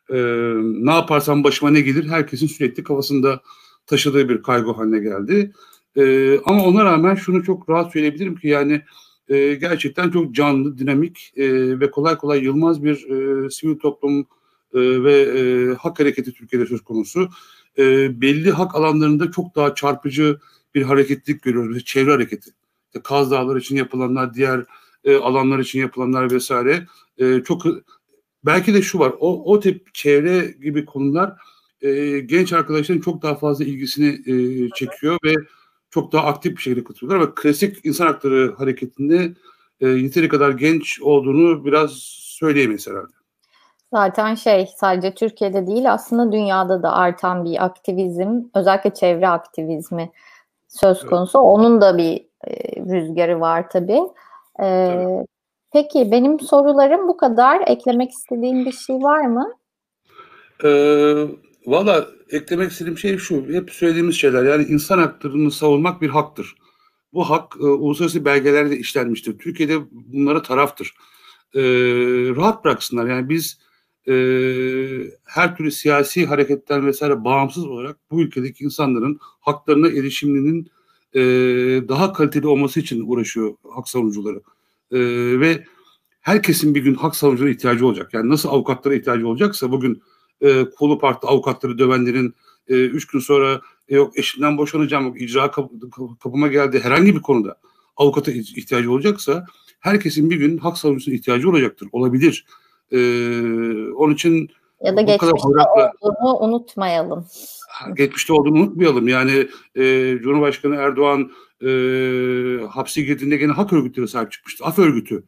e, 0.10 0.16
ne 0.64 0.92
yaparsam 0.92 1.44
başıma 1.44 1.72
ne 1.72 1.82
gelir 1.82 2.08
herkesin 2.08 2.48
sürekli 2.48 2.84
kafasında 2.84 3.42
taşıdığı 3.88 4.30
bir 4.30 4.44
kaygı 4.44 4.72
haline 4.72 5.00
geldi. 5.00 5.52
E, 5.98 6.36
ama 6.46 6.64
ona 6.64 6.86
rağmen 6.86 7.16
şunu 7.16 7.44
çok 7.44 7.70
rahat 7.70 7.94
söyleyebilirim 7.94 8.36
ki 8.36 8.48
yani 8.48 8.82
e, 9.30 9.54
gerçekten 9.54 10.10
çok 10.10 10.36
canlı, 10.36 10.78
dinamik 10.78 11.34
e, 11.38 11.80
ve 11.80 11.92
kolay 11.92 12.18
kolay 12.18 12.44
yılmaz 12.44 12.84
bir 12.84 13.10
e, 13.10 13.50
sivil 13.50 13.80
toplum 13.80 14.20
e, 14.74 15.04
ve 15.04 15.14
e, 15.22 15.74
hak 15.76 16.00
hareketi 16.00 16.34
Türkiye'de 16.34 16.66
söz 16.66 16.82
konusu. 16.82 17.30
E, 17.78 18.22
belli 18.22 18.52
hak 18.52 18.76
alanlarında 18.76 19.32
çok 19.32 19.56
daha 19.56 19.76
çarpıcı 19.76 20.40
bir 20.76 20.82
hareketlik 20.82 21.42
görüyoruz. 21.42 21.86
Çevre 21.86 22.12
hareketi. 22.12 22.50
İşte 22.88 23.02
Kaz 23.04 23.32
Dağları 23.32 23.60
için 23.60 23.76
yapılanlar, 23.76 24.34
diğer 24.34 24.66
e, 25.04 25.16
alanlar 25.16 25.60
için 25.60 25.80
yapılanlar 25.80 26.32
vesaire. 26.32 26.88
E, 27.18 27.44
çok 27.44 27.66
belki 28.46 28.74
de 28.74 28.82
şu 28.82 29.00
var. 29.00 29.14
O, 29.20 29.54
o 29.54 29.60
tip 29.60 29.94
çevre 29.94 30.56
gibi 30.62 30.86
konular 30.86 31.34
e, 31.82 32.20
genç 32.20 32.54
arkadaşların 32.54 33.02
çok 33.02 33.22
daha 33.22 33.36
fazla 33.36 33.66
ilgisini 33.66 34.08
e, 34.08 34.70
çekiyor 34.70 35.18
ve 35.24 35.34
çok 35.96 36.12
daha 36.12 36.26
aktif 36.26 36.58
bir 36.58 36.62
şekilde 36.62 36.84
katılıyorlar 36.84 37.26
ama 37.26 37.36
klasik 37.36 37.86
insan 37.86 38.06
hakları 38.06 38.56
hareketinde 38.58 39.32
e, 39.82 39.88
yeteri 39.88 40.28
kadar 40.28 40.50
genç 40.50 41.02
olduğunu 41.02 41.66
biraz 41.66 41.92
söyleyemeyiz 42.40 42.88
herhalde. 42.88 43.14
Zaten 43.94 44.36
şey 44.36 44.68
sadece 44.78 45.14
Türkiye'de 45.14 45.68
değil 45.68 45.94
aslında 45.94 46.32
dünyada 46.32 46.84
da 46.84 46.94
artan 46.94 47.46
bir 47.46 47.66
aktivizm 47.66 48.42
özellikle 48.56 48.94
çevre 48.94 49.28
aktivizmi 49.28 50.12
söz 50.68 51.06
konusu. 51.06 51.38
Evet. 51.38 51.48
Onun 51.48 51.82
da 51.82 51.98
bir 51.98 52.26
e, 52.48 52.82
rüzgarı 52.82 53.40
var 53.40 53.70
tabii. 53.70 54.02
E, 54.60 54.68
evet. 54.68 55.28
Peki 55.72 56.12
benim 56.12 56.40
sorularım 56.40 57.08
bu 57.08 57.18
kadar. 57.18 57.64
Eklemek 57.68 58.12
istediğin 58.12 58.66
bir 58.66 58.72
şey 58.72 58.96
var 58.96 59.26
mı? 59.26 59.54
Ee, 60.64 61.28
Valla 61.68 62.06
eklemek 62.30 62.72
istediğim 62.72 62.98
şey 62.98 63.18
şu. 63.18 63.46
Hep 63.48 63.72
söylediğimiz 63.72 64.16
şeyler. 64.16 64.44
Yani 64.44 64.64
insan 64.64 65.00
haklarını 65.00 65.52
savunmak 65.52 66.02
bir 66.02 66.10
haktır. 66.10 66.56
Bu 67.14 67.30
hak 67.30 67.56
e, 67.60 67.64
uluslararası 67.64 68.26
belgelerde 68.26 68.78
işlenmiştir. 68.78 69.38
Türkiye'de 69.40 69.80
bunlara 69.92 70.42
taraftır. 70.42 70.94
E, 71.54 71.62
rahat 72.36 72.66
bıraksınlar. 72.66 73.08
Yani 73.08 73.30
biz 73.30 73.60
e, 74.08 74.14
her 75.26 75.58
türlü 75.58 75.72
siyasi 75.72 76.26
hareketten 76.26 76.86
vesaire 76.86 77.24
bağımsız 77.24 77.66
olarak 77.66 77.98
bu 78.12 78.22
ülkedeki 78.22 78.64
insanların 78.64 79.20
haklarına 79.22 79.88
erişiminin 79.88 80.72
e, 81.14 81.22
daha 81.88 82.14
kaliteli 82.14 82.48
olması 82.48 82.80
için 82.80 83.04
uğraşıyor 83.08 83.56
hak 83.76 83.90
savunucuları. 83.90 84.42
E, 84.92 85.00
ve 85.40 85.66
herkesin 86.22 86.76
bir 86.76 86.84
gün 86.84 86.96
hak 86.96 87.16
savunuculara 87.16 87.52
ihtiyacı 87.52 87.88
olacak. 87.88 88.14
Yani 88.14 88.30
nasıl 88.30 88.50
avukatlara 88.50 88.96
ihtiyacı 88.96 89.28
olacaksa 89.28 89.72
bugün 89.72 90.02
e, 90.42 90.66
kolu 90.78 91.00
parkta 91.00 91.28
avukatları 91.28 91.78
dövenlerin 91.78 92.36
e, 92.68 92.74
üç 92.74 93.08
gün 93.08 93.20
sonra 93.20 93.62
e, 93.90 93.96
yok 93.96 94.20
eşinden 94.20 94.58
boşanacağım, 94.58 95.06
yok 95.06 95.22
icra 95.22 95.52
kap, 95.52 95.72
kapıma 96.24 96.48
geldi 96.48 96.80
herhangi 96.84 97.16
bir 97.16 97.22
konuda 97.22 97.58
avukata 97.98 98.32
ihtiyacı 98.32 98.92
olacaksa 98.92 99.46
herkesin 99.80 100.30
bir 100.30 100.36
gün 100.36 100.58
hak 100.58 100.78
savunucusuna 100.78 101.16
ihtiyacı 101.16 101.50
olacaktır. 101.50 101.90
Olabilir. 101.92 102.46
E, 102.92 102.98
onun 103.90 104.14
için 104.14 104.50
ya 104.84 104.98
da 104.98 105.02
geçmişte 105.02 105.38
kadar 105.38 105.92
olduğunu 106.02 106.40
unutmayalım. 106.40 107.26
Geçmişte 107.94 108.34
olduğunu 108.34 108.60
unutmayalım. 108.60 109.08
Yani 109.08 109.48
e, 109.76 110.16
Cumhurbaşkanı 110.22 110.76
Erdoğan 110.76 111.32
e, 111.62 111.70
hapse 112.70 113.02
girdiğinde 113.02 113.38
gene 113.38 113.52
hak 113.52 113.74
örgütleri 113.74 114.08
sahip 114.08 114.32
çıkmıştı. 114.32 114.66
Af 114.66 114.80
örgütü 114.80 115.24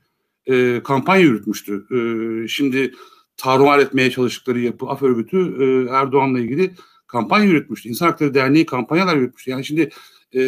e, 0.45 0.81
kampanya 0.83 1.21
yürütmüştü. 1.21 1.85
E, 1.91 2.47
şimdi 2.47 2.93
tarumar 3.37 3.79
etmeye 3.79 4.11
çalıştıkları 4.11 4.59
yapı 4.59 4.85
af 4.85 5.03
örgütü 5.03 5.37
e, 5.37 5.91
Erdoğan'la 5.91 6.39
ilgili 6.39 6.71
kampanya 7.07 7.45
yürütmüştü. 7.45 7.89
İnsan 7.89 8.05
Hakları 8.05 8.33
Derneği 8.33 8.65
kampanyalar 8.65 9.15
yürütmüştü. 9.15 9.51
Yani 9.51 9.65
şimdi 9.65 9.89
e, 10.35 10.41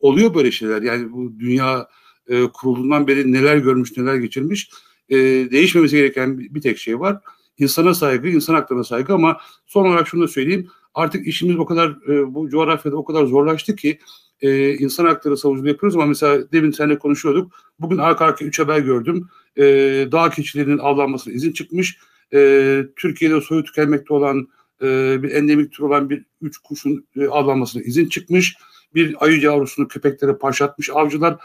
oluyor 0.00 0.34
böyle 0.34 0.50
şeyler. 0.50 0.82
Yani 0.82 1.12
bu 1.12 1.38
dünya 1.38 1.88
e, 2.28 2.42
kurulduğundan 2.42 3.06
beri 3.06 3.32
neler 3.32 3.56
görmüş, 3.56 3.96
neler 3.96 4.14
geçirmiş. 4.14 4.70
E, 5.08 5.16
değişmemesi 5.50 5.96
gereken 5.96 6.38
bir, 6.38 6.60
tek 6.60 6.78
şey 6.78 7.00
var. 7.00 7.18
İnsana 7.58 7.94
saygı, 7.94 8.28
insan 8.28 8.54
haklarına 8.54 8.84
saygı 8.84 9.14
ama 9.14 9.40
son 9.66 9.86
olarak 9.86 10.08
şunu 10.08 10.22
da 10.22 10.28
söyleyeyim. 10.28 10.68
Artık 10.94 11.26
işimiz 11.26 11.58
o 11.58 11.64
kadar 11.64 11.90
e, 12.08 12.34
bu 12.34 12.50
coğrafyada 12.50 12.96
o 12.96 13.04
kadar 13.04 13.26
zorlaştı 13.26 13.76
ki 13.76 13.98
e, 14.40 14.74
insan 14.74 15.06
hakları 15.06 15.36
savunuculuğu 15.36 15.68
yapıyoruz 15.68 15.96
ama 15.96 16.06
mesela 16.06 16.52
demin 16.52 16.70
seninle 16.70 16.98
konuşuyorduk. 16.98 17.52
Bugün 17.78 17.98
arka 17.98 18.24
arkaya 18.24 18.44
üç 18.44 18.58
haber 18.58 18.78
gördüm. 18.78 19.28
E, 19.56 19.64
dağ 20.12 20.30
keçilerinin 20.30 20.78
avlanmasına 20.78 21.34
izin 21.34 21.52
çıkmış. 21.52 21.98
E, 22.34 22.82
Türkiye'de 22.96 23.40
soyu 23.40 23.64
tükenmekte 23.64 24.14
olan 24.14 24.48
e, 24.82 25.18
bir 25.22 25.30
endemik 25.30 25.72
tür 25.72 25.84
olan 25.84 26.10
bir 26.10 26.24
üç 26.42 26.58
kuşun 26.58 27.06
e, 27.16 27.26
avlanmasına 27.26 27.82
izin 27.82 28.08
çıkmış. 28.08 28.56
Bir 28.94 29.24
ayı 29.24 29.40
yavrusunu 29.40 29.88
köpeklere 29.88 30.36
parçatmış 30.36 30.90
avcılar. 30.90 31.36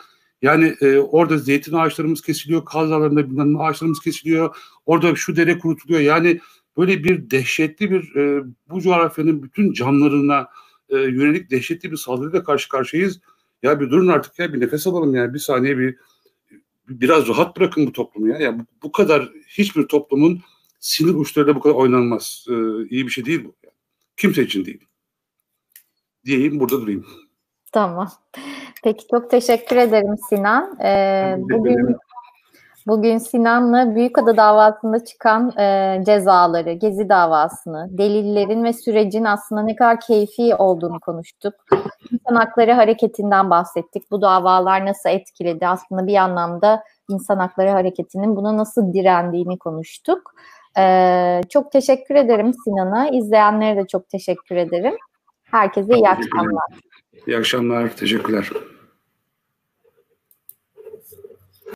Yani 0.42 0.76
e, 0.82 0.98
orada 0.98 1.38
zeytin 1.38 1.74
ağaçlarımız 1.74 2.22
kesiliyor, 2.22 2.66
kaz 2.66 2.90
dağlarında 2.90 3.64
ağaçlarımız 3.64 4.00
kesiliyor. 4.00 4.56
Orada 4.86 5.16
şu 5.16 5.36
dere 5.36 5.60
kurutuluyor. 5.60 6.00
Yani 6.00 6.40
böyle 6.78 7.04
bir 7.04 7.30
dehşetli 7.32 7.92
bir 7.92 8.16
e, 8.16 8.44
bu 8.70 8.82
coğrafyanın 8.82 9.44
bütün 9.44 9.74
canlarına 9.74 10.48
e, 10.90 10.98
yönelik 10.98 11.52
dehşetli 11.52 11.92
bir 11.92 11.98
saldırıyla 11.98 12.44
karşı 12.44 12.70
karşıyayız. 12.70 13.20
Ya 13.64 13.80
bir 13.80 13.90
durun 13.90 14.08
artık 14.08 14.40
ya 14.40 14.54
bir 14.54 14.60
nefes 14.60 14.88
alalım 14.88 15.16
yani 15.16 15.34
bir 15.34 15.40
saniye 15.40 15.78
bir 15.78 15.96
biraz 16.88 17.28
rahat 17.28 17.58
bırakın 17.58 17.88
bu 17.88 17.92
toplumu 17.92 18.28
ya. 18.28 18.38
Yani 18.38 18.60
bu, 18.60 18.64
bu 18.84 18.92
kadar 18.92 19.32
hiçbir 19.48 19.88
toplumun 19.88 20.42
sinir 20.80 21.14
uçlarıyla 21.14 21.56
bu 21.56 21.60
kadar 21.60 21.76
oynanmaz. 21.76 22.46
Ee, 22.50 22.54
iyi 22.90 23.06
bir 23.06 23.12
şey 23.12 23.26
değil 23.26 23.46
bu. 23.46 23.56
Yani. 23.64 23.76
Kimse 24.18 24.44
için 24.44 24.66
değil. 24.66 24.88
Diyeyim 26.26 26.60
burada 26.60 26.82
durayım. 26.82 27.06
Tamam. 27.72 28.12
Peki 28.84 29.06
çok 29.12 29.30
teşekkür 29.30 29.76
ederim 29.76 30.16
Sinan. 30.30 30.80
Ee, 30.80 31.36
bugün 31.40 31.98
Bugün 32.88 33.18
Sinan'la 33.18 33.96
Büyükada 33.96 34.38
davasında 34.38 35.06
çıkan 35.06 35.58
e, 35.58 36.02
cezaları, 36.06 36.72
Gezi 36.72 37.10
davasını, 37.10 37.88
delillerin 37.92 38.64
ve 38.64 38.74
sürecin 38.74 39.24
aslında 39.24 39.62
ne 39.62 39.76
kadar 39.76 40.00
keyfi 40.00 40.56
olduğunu 40.56 41.00
konuştuk. 41.00 41.54
İnsan 42.12 42.36
Hakları 42.36 42.72
Hareketi'nden 42.72 43.50
bahsettik. 43.50 44.12
Bu 44.12 44.22
davalar 44.22 44.86
nasıl 44.86 45.10
etkiledi? 45.10 45.68
Aslında 45.68 46.08
bir 46.08 46.16
anlamda 46.16 46.84
İnsan 47.10 47.38
Hakları 47.38 47.70
Hareketi'nin 47.70 48.36
buna 48.36 48.58
nasıl 48.58 48.94
direndiğini 48.94 49.60
konuştuk. 49.60 50.34
E, 50.78 51.42
çok 51.50 51.72
teşekkür 51.72 52.16
ederim 52.16 52.54
Sinan'a. 52.64 53.10
İzleyenlere 53.10 53.78
de 53.78 53.88
çok 53.88 54.10
teşekkür 54.10 54.56
ederim. 54.56 54.96
Herkese 55.44 55.96
iyi 55.96 56.10
akşamlar. 56.10 56.64
İyi 57.28 57.38
akşamlar. 57.38 57.90
Teşekkürler. 57.90 58.50